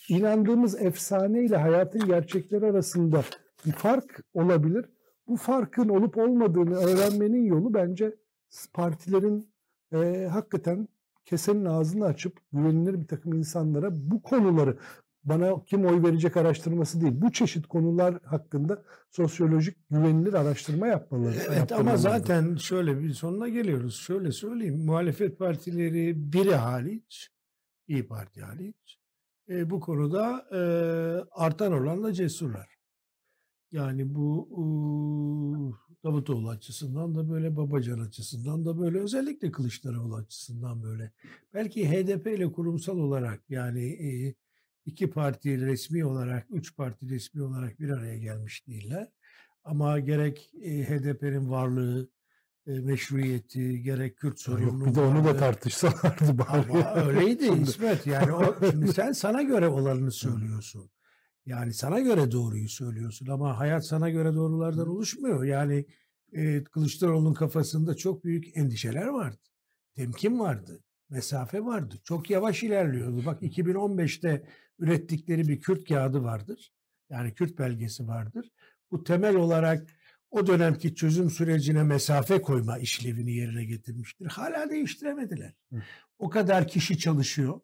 [0.08, 3.24] inandığımız efsane ile hayatın gerçekleri arasında
[3.66, 4.86] bir fark olabilir.
[5.28, 8.16] Bu farkın olup olmadığını öğrenmenin yolu bence
[8.72, 9.50] partilerin
[9.92, 10.88] e, hakikaten
[11.24, 14.78] kesenin ağzını açıp güvenilir bir takım insanlara bu konuları
[15.24, 17.12] bana kim oy verecek araştırması değil.
[17.16, 21.34] Bu çeşit konular hakkında sosyolojik güvenilir araştırma yapmaları.
[21.48, 23.96] Evet ama zaten şöyle bir sonuna geliyoruz.
[23.96, 24.84] Şöyle söyleyeyim.
[24.84, 27.30] Muhalefet partileri biri hariç,
[27.88, 28.97] İyi Parti hariç,
[29.48, 30.60] bu konuda e,
[31.30, 32.78] artan oranla cesurlar.
[33.72, 34.62] Yani bu e,
[36.04, 41.12] Davutoğlu açısından da böyle, Babacan açısından da böyle, özellikle Kılıçdaroğlu açısından böyle.
[41.54, 44.34] Belki HDP ile kurumsal olarak yani e,
[44.86, 49.08] iki parti resmi olarak, üç parti resmi olarak bir araya gelmiş değiller.
[49.64, 52.08] Ama gerek HDP'nin varlığı,
[52.72, 56.48] meşruiyeti, gerek Kürt sorununun Yok, bir de onu da tartışsalardı bari.
[56.48, 58.06] ama öyleydi İsmet.
[58.06, 60.90] Yani o, şimdi sen sana göre olanını söylüyorsun.
[61.46, 65.44] Yani sana göre doğruyu söylüyorsun ama hayat sana göre doğrulardan oluşmuyor.
[65.44, 65.86] Yani
[66.32, 69.42] e, Kılıçdaroğlu'nun kafasında çok büyük endişeler vardı.
[69.94, 70.80] Temkin vardı.
[71.10, 71.94] Mesafe vardı.
[72.04, 73.26] Çok yavaş ilerliyordu.
[73.26, 74.44] Bak 2015'te
[74.78, 76.72] ürettikleri bir Kürt kağıdı vardır.
[77.10, 78.50] Yani Kürt belgesi vardır.
[78.90, 79.86] Bu temel olarak
[80.30, 84.26] o dönemki çözüm sürecine mesafe koyma işlevini yerine getirmiştir.
[84.26, 85.54] Hala değiştiremediler.
[85.72, 85.82] Hı.
[86.18, 87.60] O kadar kişi çalışıyor.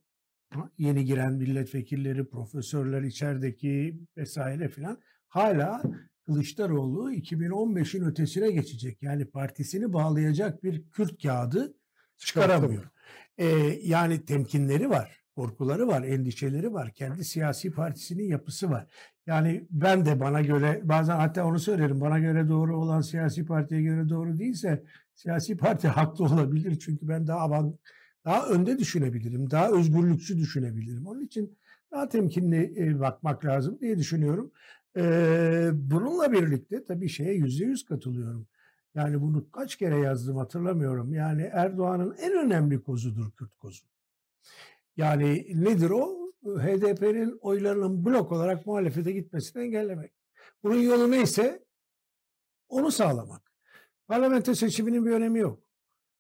[0.79, 4.99] Yeni giren milletvekilleri, profesörler içerideki vesaire filan.
[5.29, 5.83] Hala
[6.27, 9.03] Kılıçdaroğlu 2015'in ötesine geçecek.
[9.03, 11.75] Yani partisini bağlayacak bir Kürt kağıdı
[12.17, 12.85] çıkaramıyor.
[13.39, 13.47] Ee,
[13.83, 16.93] yani temkinleri var, korkuları var, endişeleri var.
[16.93, 18.87] Kendi siyasi partisinin yapısı var.
[19.27, 23.83] Yani ben de bana göre bazen hatta onu söylerim bana göre doğru olan siyasi partiye
[23.83, 26.79] göre doğru değilse siyasi parti haklı olabilir.
[26.79, 27.77] Çünkü ben daha avant,
[28.25, 29.51] daha önde düşünebilirim.
[29.51, 31.07] Daha özgürlükçü düşünebilirim.
[31.07, 31.59] Onun için
[31.93, 34.53] daha temkinli e, bakmak lazım diye düşünüyorum.
[34.97, 38.47] Ee, bununla birlikte tabii şeye yüzde yüz katılıyorum.
[38.95, 41.15] Yani bunu kaç kere yazdım hatırlamıyorum.
[41.15, 43.85] Yani Erdoğan'ın en önemli kozudur Kürt kozu.
[44.97, 46.24] Yani nedir o?
[46.45, 50.13] HDP'nin oylarının blok olarak muhalefete gitmesini engellemek.
[50.63, 51.65] Bunun yolu neyse
[52.69, 53.53] onu sağlamak.
[54.09, 55.63] Parlamento seçiminin bir önemi yok.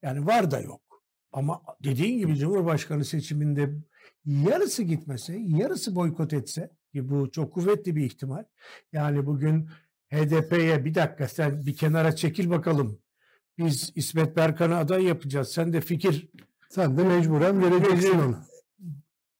[0.02, 1.02] Yani var da yok.
[1.32, 3.70] Ama dediğin gibi Cumhurbaşkanı seçiminde
[4.24, 8.44] yarısı gitmese, yarısı boykot etse ki bu çok kuvvetli bir ihtimal.
[8.92, 9.68] Yani bugün
[10.12, 12.98] HDP'ye bir dakika sen bir kenara çekil bakalım.
[13.58, 15.48] Biz İsmet Berkan'ı aday yapacağız.
[15.48, 16.28] Sen de fikir
[16.68, 18.36] Sen de mecburen vereceksin onu.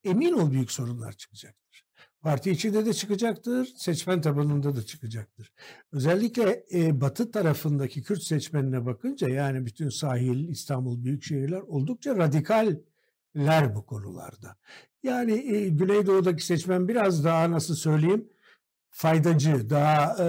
[0.05, 1.85] Emin ol büyük sorunlar çıkacaktır.
[2.21, 5.53] Parti içinde de çıkacaktır, seçmen tabanında da çıkacaktır.
[5.93, 13.75] Özellikle e, batı tarafındaki Kürt seçmenine bakınca yani bütün sahil, İstanbul, büyük şehirler oldukça radikaller
[13.75, 14.57] bu konularda.
[15.03, 18.29] Yani e, Güneydoğu'daki seçmen biraz daha nasıl söyleyeyim
[18.91, 20.29] faydacı, daha e,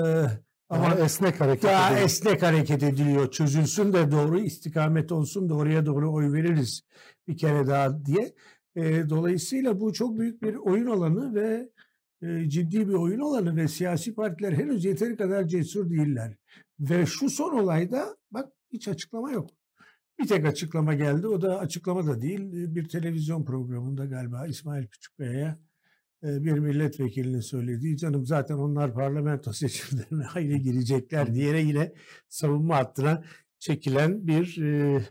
[0.70, 2.06] Ama ama esnek hareket daha ediyor.
[2.06, 3.32] esnek hareket ediliyor.
[3.32, 6.82] Çözülsün de doğru istikamet olsun da oraya doğru oy veririz
[7.28, 8.34] bir kere daha diye.
[8.76, 11.70] E, dolayısıyla bu çok büyük bir oyun alanı ve
[12.22, 16.36] e, ciddi bir oyun alanı ve siyasi partiler henüz yeteri kadar cesur değiller.
[16.80, 19.50] Ve şu son olayda bak hiç açıklama yok.
[20.20, 21.28] Bir tek açıklama geldi.
[21.28, 22.40] O da açıklama da değil.
[22.76, 25.60] Bir televizyon programında galiba İsmail Küçükkaya'ya
[26.24, 31.94] bir milletvekilinin söylediği canım zaten onlar parlamento seçimlerine ayrı girecekler diye yine
[32.30, 33.24] savunma hattına
[33.60, 35.02] çekilen bir e,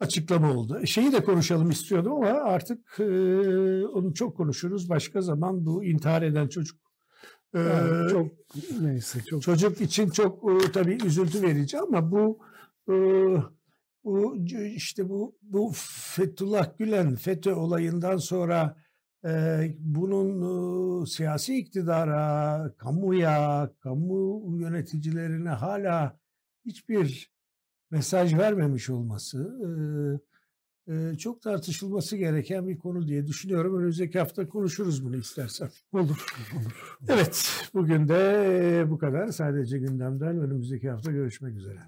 [0.00, 0.86] açıklama oldu.
[0.86, 3.04] Şeyi de konuşalım istiyordum ama artık e,
[3.86, 4.88] onu çok konuşuruz.
[4.88, 6.80] Başka zaman bu intihar eden çocuk.
[7.54, 8.26] e, Yani çok
[8.80, 12.38] neyse çok Çocuk için çok e, tabii üzüntü verici ama bu
[12.88, 12.94] e,
[14.04, 14.36] bu
[14.74, 15.72] işte bu bu
[16.14, 18.76] Fethullah Gülen FETÖ olayından sonra
[19.24, 19.30] e,
[19.78, 26.18] bunun e, siyasi iktidara, kamuya, kamu yöneticilerine hala
[26.64, 27.30] hiçbir
[27.90, 29.58] mesaj vermemiş olması
[30.88, 33.78] e, çok tartışılması gereken bir konu diye düşünüyorum.
[33.78, 35.70] Önümüzdeki hafta konuşuruz bunu istersen.
[35.92, 36.26] olur
[36.56, 36.98] olur.
[37.08, 39.28] Evet, bugün de bu kadar.
[39.28, 41.80] Sadece gündemden önümüzdeki hafta görüşmek üzere.